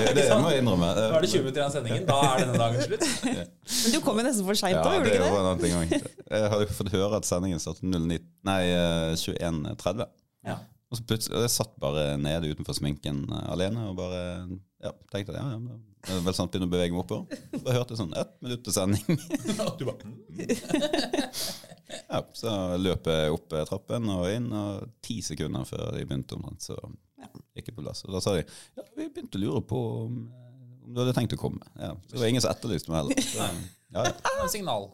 det, 0.08 0.16
det 0.18 0.26
må 0.42 0.50
jeg 0.54 0.64
innrømme. 0.64 0.90
Nå 0.98 1.04
er 1.20 1.26
det 1.28 1.32
20 1.34 1.44
minutter 1.44 1.60
igjen 1.62 1.70
av 1.70 1.76
sendingen. 1.76 2.08
Da 2.10 2.18
er 2.32 2.42
denne 2.46 2.58
dagen 2.64 2.80
slutt. 2.88 3.06
Men 3.28 3.94
du 3.94 4.00
kom 4.08 4.20
jo 4.22 4.26
nesten 4.30 4.48
for 4.50 4.60
seint 4.64 4.78
Ja, 4.80 4.84
òg, 4.88 4.98
gjorde 4.98 5.10
det 5.10 5.14
du 5.14 5.20
ikke 5.20 5.30
var 5.30 5.38
det? 5.38 5.44
en 5.44 5.52
annen 5.54 5.72
gang. 5.78 6.12
Jeg 6.34 6.52
hadde 6.56 6.66
jo 6.66 6.78
fått 6.80 6.94
høre 6.96 7.20
at 7.22 7.30
sendingen 7.30 7.62
startet 7.62 7.86
09, 7.94 8.20
nei, 8.50 8.60
eh, 8.74 9.14
21.30. 9.20 10.06
Ja. 10.50 10.58
Og 10.94 11.00
så 11.00 11.06
plutselig, 11.10 11.36
og 11.38 11.46
jeg 11.48 11.54
satt 11.54 11.74
bare 11.82 12.04
nede 12.22 12.50
utenfor 12.54 12.78
sminken 12.78 13.24
eh, 13.30 13.48
alene 13.54 13.88
og 13.92 13.98
bare 14.00 14.22
ja, 14.84 14.92
tenkte 15.14 15.34
at 15.34 15.42
ja, 15.42 15.58
ja, 15.58 15.80
det 16.04 16.16
er 16.18 16.24
vel 16.26 16.36
sant 16.36 16.52
begynner 16.52 16.68
å 16.68 16.74
bevege 16.74 16.96
meg 16.96 17.04
oppover. 17.04 17.44
Da 17.64 17.76
hørte 17.78 17.96
jeg 17.96 18.02
sånn 18.02 18.16
ett 18.20 18.34
minutt 18.44 18.64
til 18.66 18.76
sending. 18.76 19.22
Du 19.80 19.86
bare, 19.88 20.04
mm. 20.04 20.20
Ja, 22.10 22.20
så 22.36 22.54
løp 22.82 23.08
jeg 23.08 23.34
opp 23.34 23.54
trappen 23.70 24.10
og 24.12 24.28
inn, 24.32 24.50
og 24.52 24.90
ti 25.06 25.22
sekunder 25.26 25.68
før 25.68 25.94
de 25.96 26.04
begynte 26.04 26.36
omtrent, 26.38 26.66
så 26.66 26.78
gikk 27.56 27.72
jeg 27.72 27.78
på 27.78 27.86
plass. 27.86 28.04
Og 28.08 28.16
da 28.16 28.24
sa 28.24 28.36
de 28.36 28.44
ja, 28.44 28.88
vi 28.98 29.08
begynte 29.08 29.40
å 29.40 29.44
lure 29.44 29.62
på 29.70 29.84
om, 30.04 30.18
eh, 30.28 30.84
om 30.84 30.92
du 30.92 31.02
hadde 31.04 31.16
tenkt 31.16 31.38
å 31.38 31.40
komme. 31.40 31.64
Ja, 31.78 31.94
så 32.08 32.18
det 32.18 32.26
var 32.26 32.34
ingen 32.34 32.44
som 32.44 32.54
etterlyste 32.54 32.92
meg 32.92 33.04
heller. 33.04 33.24
Så, 33.30 33.48
ja, 33.94 34.06
ja. 34.10 34.50
Signal. 34.52 34.90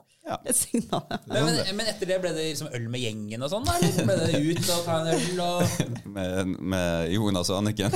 Et 0.46 0.56
signal. 0.56 1.02
Men, 1.26 1.46
men, 1.48 1.60
men 1.80 1.88
etter 1.90 2.06
det 2.12 2.20
ble 2.22 2.32
det 2.36 2.44
liksom 2.52 2.70
øl 2.76 2.86
med 2.92 3.02
gjengen 3.02 3.46
og 3.46 3.50
sånn? 3.50 3.66
Eller 3.74 4.06
ble 4.06 4.18
det 4.20 4.42
ut 4.44 4.70
og 4.76 4.84
ta 4.86 4.98
en 5.00 5.10
øl 5.16 5.42
og 5.42 5.64
Med, 6.20 6.52
med 6.76 7.14
Jonas 7.16 7.50
og 7.50 7.64
Anniken 7.64 7.96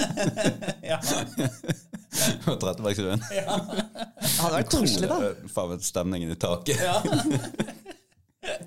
ja. 0.90 0.98
og 2.50 2.56
Trettebergstuen. 2.62 3.22
Det 3.30 3.44
hadde 3.46 4.54
vært 4.56 4.72
koselig, 4.72 5.08
da. 5.10 5.18
Faen 5.52 5.80
stemningen 5.84 6.32
i 6.34 6.38
taket. 6.40 6.80
ja. 6.80 6.96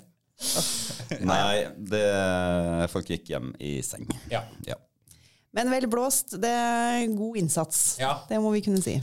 Nei, 1.24 1.64
det, 1.78 2.02
folk 2.92 3.08
gikk 3.10 3.30
hjem 3.32 3.52
i 3.62 3.76
seng. 3.86 4.06
ja. 4.32 4.42
Ja, 4.66 4.76
Men 5.54 5.70
vel 5.70 5.86
blåst. 5.90 6.34
Det 6.42 6.50
er 6.50 7.04
god 7.14 7.36
innsats. 7.38 7.82
Ja. 8.00 8.16
Det 8.28 8.40
må 8.42 8.50
vi 8.54 8.62
kunne 8.66 8.82
si. 8.82 8.96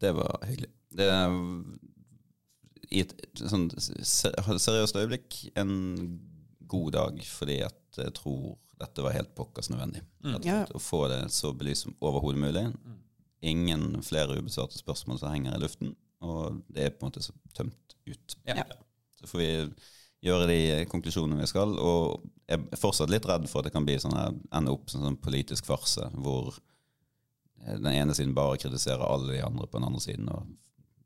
det 0.00 0.12
var 0.16 0.40
hyggelig. 0.48 0.70
Det 0.98 1.08
I 2.96 3.02
et 3.04 3.12
sånn 3.36 3.66
seriøst 3.76 4.96
øyeblikk 4.96 5.42
en 5.60 5.74
god 6.68 6.92
dag, 6.96 7.20
fordi 7.28 7.58
at 7.66 7.98
jeg 8.00 8.14
tror 8.16 8.56
dette 8.78 9.02
var 9.04 9.12
helt 9.16 9.34
pokkers 9.36 9.68
nødvendig. 9.72 10.00
Mm. 10.24 10.34
At, 10.38 10.44
Ja. 10.48 10.58
Å 10.72 10.80
få 10.80 11.02
det 11.12 11.20
så 11.34 11.52
belyst 11.52 11.84
som 11.86 11.96
overhodet 12.00 12.40
mulig. 12.40 12.64
Ingen 13.46 14.02
flere 14.02 14.38
ubesvarte 14.38 14.78
spørsmål 14.78 15.20
som 15.20 15.30
henger 15.32 15.54
i 15.54 15.62
luften, 15.62 15.94
og 16.24 16.62
det 16.74 16.84
er 16.84 16.94
på 16.94 17.04
en 17.04 17.12
måte 17.12 17.22
så 17.22 17.34
tømt 17.54 17.94
ut. 18.08 18.36
Ja. 18.48 18.64
Så 19.18 19.28
får 19.30 19.42
vi 19.42 19.50
gjøre 20.26 20.48
de 20.50 20.60
konklusjonene 20.90 21.42
vi 21.42 21.50
skal. 21.50 21.76
Og 21.78 22.24
jeg 22.48 22.58
er 22.58 22.80
fortsatt 22.80 23.12
litt 23.12 23.26
redd 23.28 23.46
for 23.50 23.60
at 23.60 23.68
det 23.68 23.74
kan 23.76 23.86
bli 23.86 23.98
sånn 24.02 24.16
her, 24.16 24.34
ende 24.54 24.74
opp 24.74 24.90
som 24.90 25.02
en 25.02 25.12
sånn 25.12 25.20
politisk 25.22 25.68
farse, 25.68 26.08
hvor 26.18 26.56
den 27.68 27.90
ene 27.92 28.14
siden 28.14 28.36
bare 28.36 28.58
kritiserer 28.58 29.02
alle 29.06 29.32
de 29.34 29.44
andre 29.44 29.66
på 29.66 29.78
den 29.78 29.88
andre 29.88 30.02
siden, 30.02 30.30
og 30.30 30.46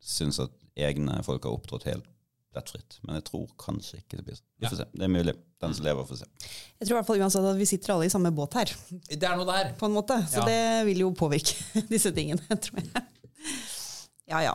syns 0.03 0.41
at 0.43 0.55
egne 0.77 1.21
folk 1.27 1.45
har 1.47 1.55
opptrådt 1.55 1.89
helt 1.89 2.09
plettfritt. 2.53 2.99
Men 3.07 3.17
jeg 3.19 3.25
tror 3.31 3.47
kanskje 3.61 3.99
ikke 4.03 4.19
det 4.21 4.25
blir 4.27 4.37
sånn. 4.39 4.47
Vi 4.61 4.69
får 4.71 4.81
se. 4.83 4.87
Det 4.93 5.07
er 5.09 5.13
mulig. 5.13 5.35
Den 5.63 5.75
som 5.79 5.85
lever, 5.87 6.05
får 6.09 6.19
se. 6.23 6.27
Jeg 6.81 6.89
tror 6.89 6.95
i 6.97 6.99
hvert 7.01 7.07
fall 7.11 7.21
uansett 7.23 7.45
at 7.53 7.59
vi 7.61 7.69
sitter 7.71 7.95
alle 7.95 8.07
i 8.09 8.13
samme 8.13 8.33
båt 8.35 8.55
her, 8.59 8.73
Det 9.09 9.23
er 9.23 9.37
noe 9.39 9.47
der. 9.49 9.73
på 9.79 9.87
en 9.87 9.95
måte. 9.97 10.17
Så 10.29 10.41
Ja. 10.43 10.45
det 10.51 10.87
vil 10.91 10.99
jo 11.05 11.11
påvirke 11.15 11.55
disse 11.95 12.13
tingene, 12.13 12.43
tror 12.61 12.81
jeg. 12.83 13.05
Ja, 14.29 14.41
ja. 14.43 14.55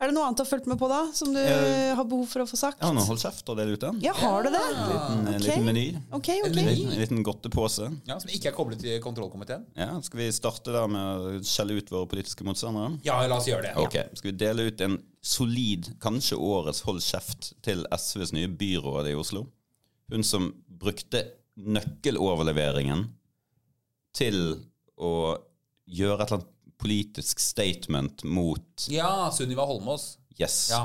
Er 0.00 0.08
det 0.08 0.14
noe 0.16 0.24
annet 0.24 0.38
du 0.38 0.40
har 0.40 0.48
fulgt 0.48 0.68
med 0.70 0.78
på 0.80 0.88
da, 0.88 0.98
som 1.12 1.28
du 1.34 1.38
uh, 1.38 1.90
har 1.98 2.06
behov 2.08 2.22
for 2.30 2.40
å 2.40 2.46
få 2.48 2.56
sagt? 2.56 2.80
Har 2.80 2.94
nå 2.96 3.02
holdt 3.04 3.20
kjeft 3.20 3.50
og 3.52 3.58
del 3.58 3.74
ut 3.74 3.82
den. 3.82 3.98
Ja, 4.00 4.14
har 4.16 4.46
du 4.46 4.48
det? 4.54 4.62
En 4.64 4.78
liten, 4.88 5.26
okay. 5.26 5.40
Liten 5.44 5.66
meny. 5.66 5.82
Okay, 6.16 6.38
En 6.40 6.46
En 6.48 6.54
liten, 6.56 6.92
en 6.94 7.02
liten 7.02 7.20
godtepose. 7.26 7.90
Ja, 8.08 8.16
Som 8.22 8.32
ikke 8.32 8.48
er 8.48 8.54
koblet 8.56 8.80
til 8.80 8.96
kontrollkomiteen? 9.04 9.66
Ja, 9.76 9.90
skal 10.06 10.22
vi 10.22 10.30
starte 10.32 10.72
da 10.72 10.86
med 10.88 11.26
å 11.26 11.34
skjelle 11.44 11.76
ut 11.76 11.92
våre 11.92 12.08
politiske 12.08 12.46
motstandere? 12.48 12.94
Ja, 13.04 13.18
la 13.28 13.36
oss 13.36 13.50
gjøre 13.50 13.68
det. 13.68 13.74
Ok, 13.82 13.98
Skal 14.16 14.30
vi 14.30 14.36
dele 14.40 14.70
ut 14.70 14.80
en 14.86 14.96
solid, 15.20 15.90
kanskje 16.00 16.40
årets 16.40 16.80
hold 16.88 17.04
kjeft 17.04 17.50
til 17.60 17.84
SVs 17.92 18.32
nye 18.38 18.48
byråd 18.48 19.10
i 19.12 19.14
Oslo? 19.20 19.44
Hun 20.08 20.24
som 20.24 20.48
brukte 20.80 21.26
nøkkeloverleveringen 21.60 23.04
til 24.16 24.40
å 24.96 25.12
gjøre 25.84 26.24
et 26.24 26.32
eller 26.32 26.40
annet 26.40 26.56
politisk 26.80 27.38
statement 27.42 28.24
mot 28.24 28.86
Ja, 28.90 29.30
Sunniva 29.34 29.66
Holmås. 29.68 30.16
Yes. 30.40 30.68
Ja. 30.72 30.84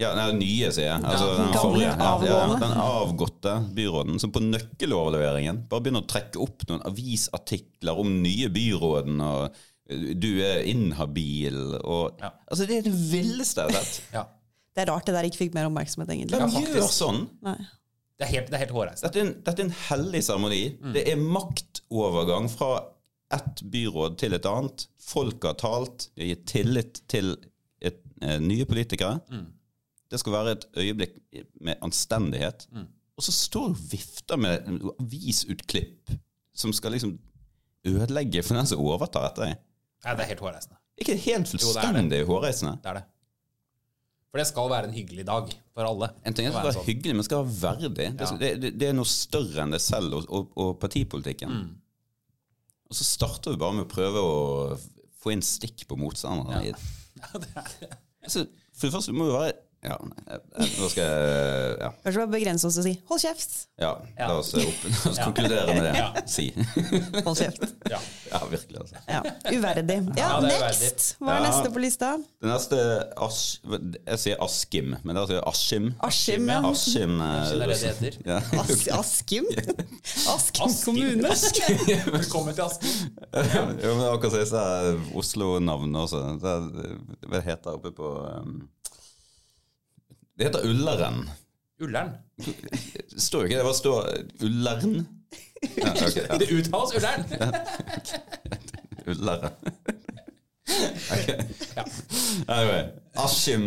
Ja, 0.00 0.14
nei, 0.16 0.30
nye, 0.38 0.70
sier 0.72 0.86
jeg. 0.94 1.02
Altså, 1.04 1.26
Ja. 1.28 1.36
den 1.44 1.54
forrige. 1.60 1.90
Ja, 2.00 2.12
ja, 2.24 2.44
den 2.62 2.76
avgåtte 2.80 3.52
byråden 3.76 4.18
som 4.22 4.32
på 4.32 4.40
nøkkeloverleveringen 4.40 5.66
bare 5.68 5.82
begynner 5.84 6.02
å 6.06 6.08
trekke 6.08 6.40
opp 6.40 6.64
noen 6.70 6.80
avisartikler 6.88 7.98
om 8.00 8.14
nye 8.24 8.48
byråden, 8.48 9.20
og 9.20 9.54
du 10.22 10.28
er 10.46 10.62
inhabil, 10.70 11.74
og 11.84 12.16
Ja. 12.22 12.30
Altså, 12.50 12.66
det 12.66 12.78
er 12.78 12.82
det 12.88 12.94
villeste 13.12 13.60
jeg 13.66 13.74
har 13.74 13.82
sett. 13.84 14.00
ja. 14.14 14.24
Det 14.74 14.88
er 14.88 14.92
rart 14.92 15.04
det 15.04 15.14
der 15.14 15.24
ikke 15.28 15.40
fikk 15.44 15.54
mer 15.54 15.66
oppmerksomhet, 15.68 16.08
egentlig. 16.14 16.38
Hvem 16.38 16.64
gjør 16.64 16.88
sånn? 16.88 17.28
Nei. 17.42 17.56
Det 18.20 18.28
er 18.28 18.32
helt, 18.36 18.46
det 18.50 18.54
er 18.54 18.58
helt 18.64 18.72
hårreisende. 18.76 19.02
Dette 19.12 19.20
en, 19.20 19.34
dette 19.42 19.60
er 19.60 19.64
en 19.64 19.76
hellig 19.88 20.22
seremoni. 20.24 20.78
Mm. 20.80 20.92
Det 20.94 21.08
er 21.08 21.16
maktovergang 21.16 22.48
fra 22.52 22.84
ett 23.32 23.62
byråd 23.62 24.16
til 24.18 24.34
et 24.36 24.46
annet. 24.46 24.86
Folk 25.00 25.44
har 25.46 25.54
talt. 25.60 26.08
De 26.16 26.24
har 26.24 26.32
gitt 26.34 26.46
tillit 26.50 27.00
til 27.10 27.36
et, 27.80 28.00
eh, 28.22 28.38
nye 28.42 28.64
politikere. 28.66 29.20
Mm. 29.30 29.46
Det 30.10 30.18
skal 30.20 30.32
være 30.32 30.52
et 30.56 30.64
øyeblikk 30.76 31.20
med 31.60 31.78
anstendighet. 31.86 32.66
Mm. 32.72 32.86
Og 33.16 33.22
så 33.26 33.32
står 33.36 33.68
du 33.68 33.74
og 33.76 33.84
vifter 33.92 34.36
med 34.40 34.66
en 34.66 34.80
avisutklipp 35.00 36.10
som 36.56 36.72
skal 36.72 36.92
liksom 36.96 37.18
ødelegge 37.86 38.42
for 38.42 38.54
den 38.58 38.66
som 38.66 38.80
overtar 38.82 39.32
deg. 39.36 39.56
Nei, 40.04 40.14
det 40.16 40.24
er 40.24 40.30
helt 40.34 40.40
hårreisende. 40.44 40.76
Ikke 41.00 41.16
helt 41.16 41.48
fullstendig 41.48 42.24
hårreisende? 42.28 42.78
Det 42.82 42.90
er 42.90 42.98
det. 43.00 43.04
For 44.30 44.38
det 44.38 44.46
skal 44.46 44.68
være 44.70 44.88
en 44.88 44.94
hyggelig 44.94 45.24
dag 45.26 45.48
for 45.74 45.86
alle. 45.88 46.08
En 46.26 46.34
ting 46.34 46.46
er 46.46 46.52
at 46.54 46.54
det 46.54 46.60
skal 46.60 46.68
være 46.68 46.76
sånn. 46.78 46.86
hyggelig, 46.86 47.14
men 47.14 47.22
det 47.22 47.24
skal 47.26 47.44
være 47.44 47.60
verdig. 47.62 47.90
Det, 47.96 48.04
Ja. 48.20 48.36
det, 48.38 48.50
det, 48.62 48.70
det 48.78 48.88
er 48.88 48.92
noe 48.94 49.10
større 49.10 49.62
enn 49.64 49.72
det 49.74 49.80
selv 49.82 50.14
og, 50.20 50.26
og, 50.30 50.52
og 50.56 50.76
partipolitikken. 50.80 51.50
Mm. 51.50 51.79
Og 52.90 52.98
så 52.98 53.06
starter 53.06 53.54
vi 53.54 53.60
bare 53.62 53.76
med 53.78 53.86
å 53.86 53.90
prøve 53.90 54.22
å 54.26 54.78
få 55.22 55.34
inn 55.34 55.44
stikk 55.44 55.86
på 55.88 55.98
motstanderne. 56.00 56.72
Ja. 56.72 56.78
Altså, 58.20 58.42
for 58.76 58.84
det 58.84 58.92
første, 58.92 59.12
det 59.14 59.16
må 59.16 59.30
jo 59.30 59.36
være 59.38 59.54
Ja, 59.80 59.94
nå 59.96 60.88
skal 60.92 61.00
jeg 61.06 61.76
Ja, 61.80 61.86
Kanskje 62.04 62.20
bare 62.20 62.28
begrense 62.34 62.66
oss 62.68 62.76
og 62.76 62.84
si 62.84 62.90
'hold 63.08 63.20
kjeft'. 63.22 63.52
ja 63.80 63.94
Ja. 64.18 64.26
la 64.28 64.34
oss, 64.38 64.50
opp, 64.52 64.82
la 64.84 65.10
oss 65.10 65.18
konkludere 65.24 65.66
med 65.72 65.82
det. 65.86 65.94
Ja. 65.96 66.08
Si. 66.26 66.50
Hold 67.24 67.36
kjeft. 67.40 67.64
Ja. 67.88 67.96
Ja, 68.30 68.40
virkelig, 68.50 68.76
altså. 68.80 68.96
Ja. 69.08 69.22
Uverdig. 69.48 69.96
Ja, 70.18 70.34
Ja, 70.36 70.40
det 70.40 70.52
next! 70.60 71.16
Hva 71.18 71.30
er 71.32 71.40
Ja. 71.44 71.46
neste 71.48 71.72
på 71.72 71.78
lista? 71.80 72.10
Det 72.42 72.50
neste 72.50 72.80
As, 73.16 73.60
Jeg 74.06 74.18
sier 74.18 74.36
Askim, 74.44 74.96
men 75.02 75.16
det 75.16 75.16
er 75.16 75.20
altså 75.20 75.48
Askim. 75.48 75.94
Askim, 76.02 76.48
ja. 76.48 76.60
Askim 76.70 77.18
det 77.18 77.68
det 77.80 78.00
det 78.00 78.18
ja. 78.26 78.36
As 78.60 78.88
Askim? 78.88 79.46
Askim 80.28 80.64
Askim. 80.66 80.84
kommune? 80.84 81.22
Velkommen 82.20 82.54
til 82.54 82.62
Askim. 82.62 83.16
jo, 83.80 83.94
men 83.96 84.04
akkurat 84.12 84.30
som 84.32 84.40
disse 84.40 85.16
Oslo-navnet 85.16 85.96
også. 86.04 86.20
Det, 86.36 87.30
det 87.32 87.42
heter 87.48 87.70
oppe 87.78 87.92
på 87.96 88.12
um, 88.42 88.68
Det 90.40 90.46
heter 90.46 90.66
Ullern. 90.66 91.30
Ullern. 91.80 92.10
Står 93.16 93.42
jo 93.42 93.48
ikke 93.50 93.58
det, 93.58 93.64
hva 93.66 93.72
står 93.76 94.06
Ullern? 94.46 94.94
Ja, 95.76 95.90
okay, 95.92 96.22
ja. 96.24 96.38
Det 96.40 96.46
uttales 96.56 96.94
Ullern. 96.96 97.26
Ullern. 99.04 99.50
Okay. 101.12 101.44
Ja. 101.76 101.84
Anyway, 102.46 102.88
Askim 103.20 103.66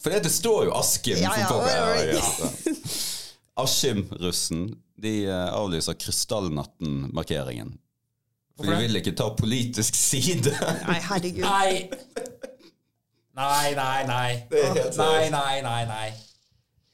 For 0.00 0.16
det 0.16 0.32
står 0.32 0.70
jo 0.70 0.72
Askim. 0.78 1.20
Ja, 1.20 1.34
ja. 1.42 1.60
Ja, 1.68 2.04
ja. 2.14 2.74
Askim-russen 3.66 4.70
de 4.96 5.14
eh, 5.26 5.52
avlyser 5.52 6.00
Krystallnatten-markeringen. 6.00 7.76
For 8.56 8.72
de 8.72 8.80
vil 8.86 9.02
ikke 9.02 9.12
ta 9.12 9.28
politisk 9.36 10.00
side. 10.00 10.56
Nei, 10.88 11.00
herregud. 11.10 11.44
Nei. 11.44 11.90
Nei, 13.36 13.74
nei, 13.76 14.06
nei. 14.08 14.30
Nei, 14.96 15.30
nei, 15.30 15.62
nei, 15.62 15.82
nei. 15.90 16.12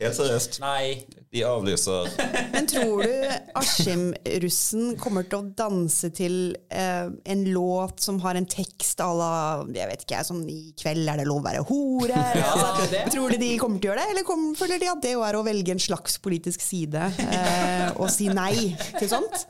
Helt 0.02 0.16
seriøst. 0.18 0.58
Nei. 0.62 1.04
De 1.32 1.40
avlyser 1.48 2.10
Men 2.52 2.66
tror 2.68 3.06
du 3.06 3.28
Askim-russen 3.56 4.96
kommer 5.00 5.24
til 5.24 5.38
å 5.38 5.52
danse 5.56 6.10
til 6.12 6.34
eh, 6.68 7.06
en 7.08 7.44
låt 7.54 8.02
som 8.04 8.18
har 8.24 8.36
en 8.36 8.48
tekst 8.48 9.00
à 9.00 9.08
la 9.16 9.30
jeg 9.72 9.88
vet 9.88 10.04
ikke, 10.04 10.20
sånn 10.28 10.42
'I 10.44 10.74
kveld 10.82 11.08
er 11.08 11.22
det 11.22 11.28
lov 11.30 11.40
å 11.40 11.46
være 11.46 11.62
hore'? 11.70 12.24
altså, 12.52 12.88
det. 12.92 13.04
tror 13.14 13.32
du 13.32 13.40
de 13.40 13.52
kommer 13.62 13.80
til 13.80 13.88
å 13.88 13.94
gjøre 13.94 14.04
det, 14.04 14.16
eller 14.16 14.28
kom, 14.28 14.50
føler 14.58 14.82
de 14.82 14.90
at 14.92 15.04
det 15.06 15.14
er 15.16 15.38
å 15.38 15.44
velge 15.46 15.72
en 15.72 15.80
slags 15.80 16.18
politisk 16.20 16.60
side 16.64 17.08
eh, 17.24 17.88
og 17.94 18.10
si 18.12 18.28
nei 18.28 18.74
til 18.98 19.08
sånt? 19.08 19.46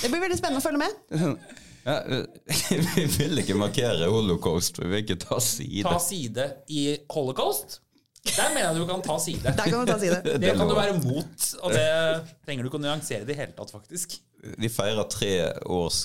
Det 0.00 0.10
blir 0.10 0.24
veldig 0.24 0.40
spennende 0.40 0.64
å 0.64 0.66
følge 0.66 0.82
med. 0.82 1.44
ja, 1.84 1.96
eh, 2.06 2.26
Vi 2.96 3.04
vil 3.18 3.38
ikke 3.44 3.56
markere 3.60 4.08
holocaust, 4.10 4.78
vi 4.82 4.88
vil 4.90 5.02
ikke 5.04 5.18
ta 5.22 5.38
side. 5.40 5.82
Ta 5.86 5.98
side 6.02 6.46
i 6.68 6.84
holocaust. 7.12 7.80
Der 8.24 8.48
mener 8.54 8.70
jeg 8.70 8.78
du 8.80 8.86
kan 8.88 9.02
ta 9.04 9.18
side. 9.20 9.42
Der 9.44 9.66
kan 9.68 9.82
du 9.84 9.90
ta 9.92 9.98
side. 10.00 10.20
Det 10.24 10.38
Det 10.40 10.54
kan 10.56 10.68
du 10.70 10.74
være 10.78 10.94
mot, 11.04 11.48
og 11.62 11.74
det 11.76 11.88
trenger 12.46 12.64
du 12.64 12.70
ikke 12.70 12.80
å 12.80 12.84
nyansere 12.86 13.26
i 13.26 13.28
det 13.28 13.36
hele 13.36 13.52
tatt, 13.58 13.72
faktisk. 13.74 14.16
De 14.60 14.68
feirer 14.68 15.06
tre 15.08 15.28
års 15.72 16.02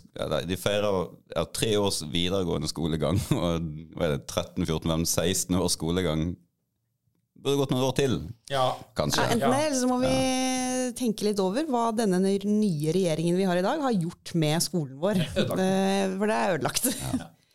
De 0.48 0.56
feirer 0.56 1.10
ja, 1.36 1.42
tre 1.52 1.74
års 1.76 1.98
videregående 2.08 2.70
skolegang 2.72 3.18
og 3.36 3.66
hva 3.96 4.06
er 4.08 4.14
det, 4.18 4.22
13-14-15, 4.32 5.04
16 5.08 5.58
års 5.60 5.76
skolegang. 5.76 6.30
Burde 7.40 7.56
gått 7.62 7.72
noen 7.72 7.88
år 7.88 7.96
til, 7.96 8.16
Ja. 8.52 8.66
kanskje. 9.00 9.24
Ja, 9.24 9.32
enten 9.36 9.52
det, 9.56 9.60
eller 9.70 9.80
så 9.80 9.88
må 9.88 10.00
vi 10.04 10.12
tenke 11.00 11.26
litt 11.30 11.40
over 11.44 11.66
hva 11.72 11.88
denne 11.96 12.20
nye 12.22 12.94
regjeringen 12.96 13.38
vi 13.40 13.48
har 13.48 13.60
i 13.60 13.66
dag, 13.66 13.82
har 13.88 13.96
gjort 13.96 14.36
med 14.40 14.64
skolen 14.66 15.00
vår. 15.02 15.24
Det, 15.34 15.44
for 16.20 16.26
det 16.30 16.38
er 16.38 16.56
ødelagt. 16.60 16.90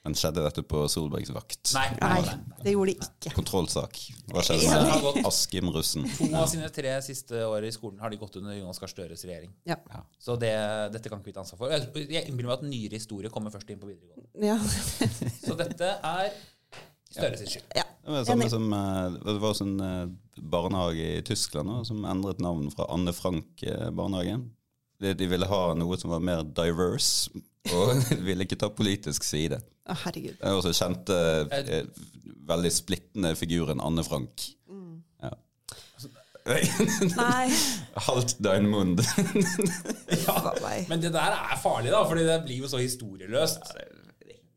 Men 0.04 0.12
skjedde 0.20 0.42
dette 0.44 0.60
på 0.68 0.82
Solbergs 0.92 1.30
vakt? 1.32 1.70
Nei. 1.72 1.86
Nei, 1.96 2.34
det 2.60 2.74
gjorde 2.74 2.92
de 2.92 3.06
ikke. 3.06 3.30
Kontrollsak. 3.38 4.00
Hva 4.28 4.42
skjedde 4.44 4.66
Ja, 4.66 4.82
det 4.84 5.12
med. 5.16 5.28
Askim-russen? 5.30 6.04
To 6.18 6.26
av 6.42 6.50
sine 6.52 6.68
tre 6.76 6.92
siste 7.06 7.40
år 7.48 7.64
i 7.64 7.70
skolen 7.72 8.02
har 8.04 8.12
de 8.12 8.18
gått 8.20 8.36
under 8.36 8.52
Jonas 8.52 8.82
Gahr 8.82 8.92
Støres 8.92 9.24
regjering. 9.24 9.54
Ja. 9.64 9.78
Så 10.20 10.36
det, 10.36 10.52
dette 10.92 11.08
kan 11.08 11.22
ikke 11.22 11.30
vi 11.32 11.36
ta 11.38 11.40
ansvar 11.40 11.62
for. 11.62 11.72
Jeg 12.04 12.28
innbiller 12.28 12.50
meg 12.52 12.58
at 12.58 12.66
nyere 12.68 13.00
historie 13.00 13.32
kommer 13.32 13.54
først 13.54 13.72
inn 13.72 13.80
på 13.80 13.88
videregående. 13.88 14.28
Ja. 14.44 14.58
Så 15.40 15.56
dette 15.62 15.94
er 15.96 16.36
Støre 17.14 17.40
sin 17.40 17.48
skyld. 17.54 17.72
ja. 17.78 17.88
Det 18.04 18.12
var 18.12 18.44
jo 18.44 18.52
som 18.52 18.68
Det 19.24 19.38
var 19.40 19.56
sånn 19.56 19.74
barnehage 20.36 21.08
i 21.18 21.22
Tyskland 21.26 21.70
nå, 21.70 21.80
som 21.88 22.04
endret 22.08 22.42
navn 22.42 22.70
fra 22.74 22.88
Anne 22.92 23.14
Frank-barnehagen. 23.14 24.48
De, 25.02 25.12
de 25.18 25.28
ville 25.28 25.48
ha 25.50 25.62
noe 25.76 25.98
som 26.00 26.12
var 26.14 26.22
mer 26.24 26.44
diverse, 26.56 27.30
og 27.74 27.94
ville 28.26 28.46
ikke 28.46 28.58
ta 28.60 28.70
politisk 28.72 29.26
side. 29.26 29.60
Å, 29.84 29.96
herregud. 30.04 30.36
Den 30.38 30.50
er 30.50 30.58
også 30.58 30.74
kjente 30.76 31.16
eh, 31.60 31.88
veldig 32.48 32.72
splittende 32.72 33.34
figuren 33.38 33.82
Anne 33.84 34.04
Frank. 34.06 34.46
Ja. 35.22 35.32
Nei. 37.18 37.48
Halt 38.06 38.36
dein 38.44 38.68
mund. 38.68 39.02
Ja. 40.24 40.38
Men 40.90 41.02
det 41.02 41.12
der 41.14 41.36
er 41.36 41.60
farlig, 41.60 41.92
da, 41.94 42.04
fordi 42.08 42.26
det 42.28 42.40
blir 42.46 42.64
jo 42.64 42.70
så 42.70 42.80
historieløst. 42.82 43.74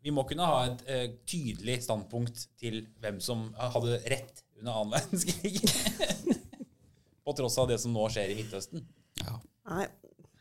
Vi 0.04 0.13
må 0.16 0.24
kunne 0.28 0.48
ha 0.48 0.60
et 0.70 0.84
uh, 0.88 1.06
tydelig 1.28 1.82
standpunkt 1.84 2.46
til 2.60 2.86
hvem 3.04 3.18
som 3.24 3.50
hadde 3.60 4.00
rett 4.08 4.44
under 4.60 4.72
annen 4.82 4.93
verdenskrig. 4.98 5.62
På 7.28 7.34
tross 7.36 7.58
av 7.60 7.67
det 7.70 7.80
som 7.84 7.91
nå 7.96 8.06
skjer 8.13 8.32
i 8.32 8.38
Midtøsten. 8.39 8.86
Ja, 9.24 9.39
Nei. 9.67 9.88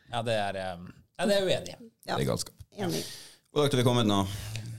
Ja, 0.07 0.21
det 0.23 0.37
er, 0.39 0.55
eh, 0.61 0.85
ja, 1.19 1.25
det 1.27 1.35
er 1.35 1.47
uenig. 1.49 1.73
Ja. 2.07 2.15
det 2.15 2.21
er 2.23 2.29
galskap. 2.29 2.53
Enig. 2.79 3.01
Hvor 3.51 3.65
langt 3.65 3.73
har 3.75 3.81
vi 3.81 3.87
kommet 3.87 4.07
nå? 4.07 4.21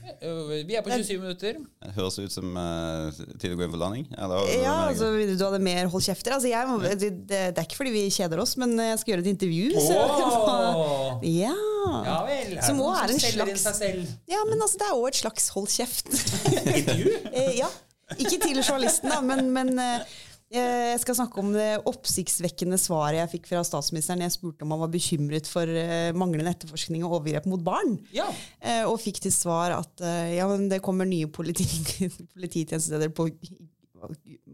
Eh, 0.09 0.63
Vi 0.65 0.73
er 0.75 0.81
på 0.81 0.89
27 0.89 1.19
minutter. 1.21 1.59
Det 1.83 1.91
høres 1.93 2.17
ut 2.17 2.33
som 2.33 2.55
uh, 2.57 3.11
tid 3.39 3.53
å 3.53 3.59
gå 3.59 3.67
inn 3.67 3.73
for 3.75 3.79
landing? 3.83 4.07
Eller, 4.17 4.47
Ja, 4.57 4.73
altså, 4.89 5.11
du 5.13 5.43
hadde 5.45 5.59
mer 5.63 5.85
hold 5.93 6.01
kjefter. 6.07 6.33
Altså, 6.39 6.49
jeg, 6.49 6.65
må- 6.71 6.79
det, 6.81 6.97
det 7.29 7.41
det 7.53 7.61
er 7.61 7.67
ikke 7.67 7.77
fordi 7.83 7.93
vi 7.93 8.01
kjeder 8.15 8.41
oss, 8.41 8.55
men 8.59 8.73
jeg 8.81 8.97
skal 9.03 9.13
gjøre 9.13 9.25
et 9.27 9.31
intervju. 9.35 9.67
Så 9.77 9.99
må, 9.99 10.23
Åh! 10.81 11.27
ja. 11.29 11.53
Ja 12.09 12.17
vel. 12.27 12.55
Som 12.65 12.81
også 12.87 13.05
er 13.05 13.13
en 13.13 13.21
slags- 13.21 13.69
ja, 14.33 14.41
men 14.49 14.65
altså, 14.65 14.81
det 14.81 14.89
er 14.89 14.97
òg 14.97 15.07
et 15.11 15.21
slags 15.21 15.51
hold 15.53 15.69
kjeft. 15.77 16.09
Intervju? 16.81 17.13
Ja. 17.61 17.69
Ikke 18.17 18.39
til 18.41 18.57
journalisten, 18.57 19.11
da, 19.11 19.19
men, 19.21 19.51
men 19.53 19.71
eh, 19.83 20.17
jeg 20.49 20.97
skal 21.03 21.17
snakke 21.19 21.41
om 21.43 21.51
det 21.53 21.67
oppsiktsvekkende 21.89 22.79
svaret 22.81 23.19
jeg 23.19 23.31
fikk 23.35 23.49
fra 23.51 23.61
statsministeren. 23.65 24.23
Jeg 24.25 24.33
spurte 24.33 24.65
om 24.65 24.73
han 24.73 24.81
var 24.81 24.89
bekymret 24.93 25.49
for 25.49 25.69
eh, 25.69 26.09
manglende 26.17 26.55
etterforskning 26.55 27.03
og 27.05 27.19
overgrep 27.19 27.45
mot 27.51 27.61
barn. 27.61 27.99
Ja. 28.15 28.25
Eh, 28.57 28.81
og 28.89 28.97
fikk 29.03 29.21
til 29.21 29.33
svar 29.35 29.75
at 29.77 30.01
eh, 30.01 30.37
ja, 30.39 30.47
men 30.49 30.65
det 30.71 30.81
kommer 30.85 31.05
nye 31.05 31.29
politi 31.29 31.67
polititjenestesteder 32.33 33.13
på 33.13 33.29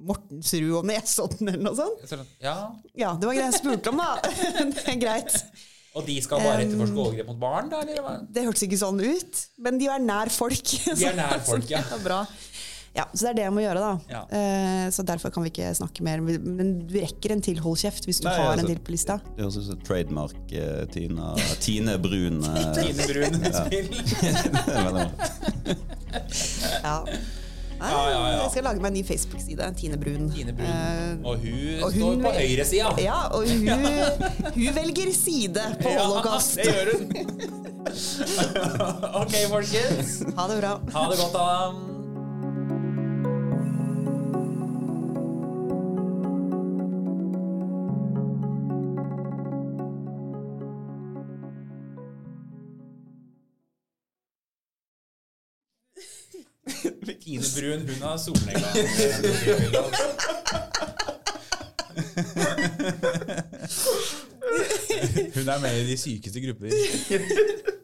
Mortensrud 0.06 0.82
og 0.82 0.89
Nesodden 0.89 1.54
eller 1.54 1.63
noe 1.63 1.78
sånt. 1.78 2.04
Ja. 2.44 2.58
Ja, 2.91 3.13
det 3.15 3.30
var 3.30 3.38
greit 3.38 3.48
jeg 3.54 3.62
spurte 3.62 3.94
om, 3.94 4.04
da. 4.04 4.36
det 4.76 4.86
er 4.91 5.00
greit. 5.00 5.39
Og 5.96 6.04
de 6.04 6.18
skal 6.20 6.44
bare 6.44 6.65
etterforske 6.65 7.00
overgrep 7.00 7.30
mot 7.32 7.39
barn, 7.39 7.70
da? 7.72 7.80
Eller? 7.88 8.26
Det 8.36 8.44
hørtes 8.44 8.65
ikke 8.68 8.80
sånn 8.82 9.00
ut, 9.00 9.44
men 9.63 9.80
de 9.80 9.88
er 9.88 10.04
nær 10.04 10.32
folk. 10.34 10.76
De 10.89 11.08
er 11.08 11.15
nær 11.15 11.39
folk, 11.50 11.70
ja. 11.72 11.80
Det 11.88 12.02
er 12.02 12.04
bra. 12.04 12.20
Ja, 12.95 13.03
så 13.13 13.25
det 13.25 13.29
er 13.29 13.36
det 13.36 13.43
jeg 13.43 13.53
må 13.53 13.60
gjøre, 13.60 13.81
da. 13.84 13.93
Ja. 14.08 14.21
Eh, 14.31 14.86
så 14.95 15.03
derfor 15.03 15.29
kan 15.36 15.43
vi 15.43 15.49
ikke 15.51 15.73
snakke 15.75 16.03
mer. 16.08 16.21
Men 16.23 16.69
du 16.88 16.93
rekker 16.95 17.34
en 17.36 17.41
til 17.43 17.60
holdkjeft 17.60 18.05
hvis 18.08 18.21
du 18.23 18.27
Nei, 18.29 18.36
har 18.39 18.53
altså, 18.53 18.63
en 18.63 18.71
til 18.71 18.79
på 18.88 18.93
lista. 18.95 19.17
Det 19.36 19.43
høres 19.43 19.58
ut 19.60 19.65
som 19.67 19.81
trademark 19.84 20.53
eh, 20.55 20.86
Tina, 20.93 21.34
Tine 21.60 21.97
Brun. 21.99 22.39
eh, 22.39 22.69
Tine 22.77 23.03
Brun 23.12 23.36
spill. 23.60 23.89
Ja. 26.86 26.99
Nei, 27.75 27.89
Ja, 27.91 28.03
ja, 28.08 28.19
ja. 28.31 28.36
Jeg 28.45 28.51
skal 28.53 28.63
lage 28.63 28.79
meg 28.79 28.88
en 28.93 28.95
ny 28.95 29.01
Facebook-side. 29.03 29.65
Tine 29.75 29.97
Brun. 29.99 30.29
Tine 30.31 30.53
Brun. 30.55 30.69
Eh, 30.71 31.25
Og 31.27 31.36
hun 31.43 31.84
og 31.84 31.91
står 31.91 32.13
hun- 32.13 32.21
på 32.23 32.31
høyresida. 32.38 32.93
ja, 33.03 33.17
og 33.36 33.43
hun, 33.49 33.67
hun 34.55 34.75
velger 34.79 35.12
side 35.13 35.65
på 35.81 35.89
Ja, 35.91 36.05
holocaust. 36.08 36.55
det 36.55 36.71
gjør 36.71 36.88
hun. 36.95 37.03
ok, 39.19 39.36
folkens. 39.51 40.15
Ha 40.39 40.47
det 40.47 40.58
bra. 40.63 40.73
Ha 40.95 41.03
det 41.12 41.19
godt, 41.19 41.34
da. 41.36 41.94
Brun, 57.56 57.89
hund 57.89 58.04
av 58.04 58.18
solnedgang. 58.18 58.76
Hun 65.36 65.48
er 65.48 65.60
med 65.60 65.82
i 65.82 65.91
de 65.91 65.98
sykeste 65.98 66.41
grupper. 66.41 66.70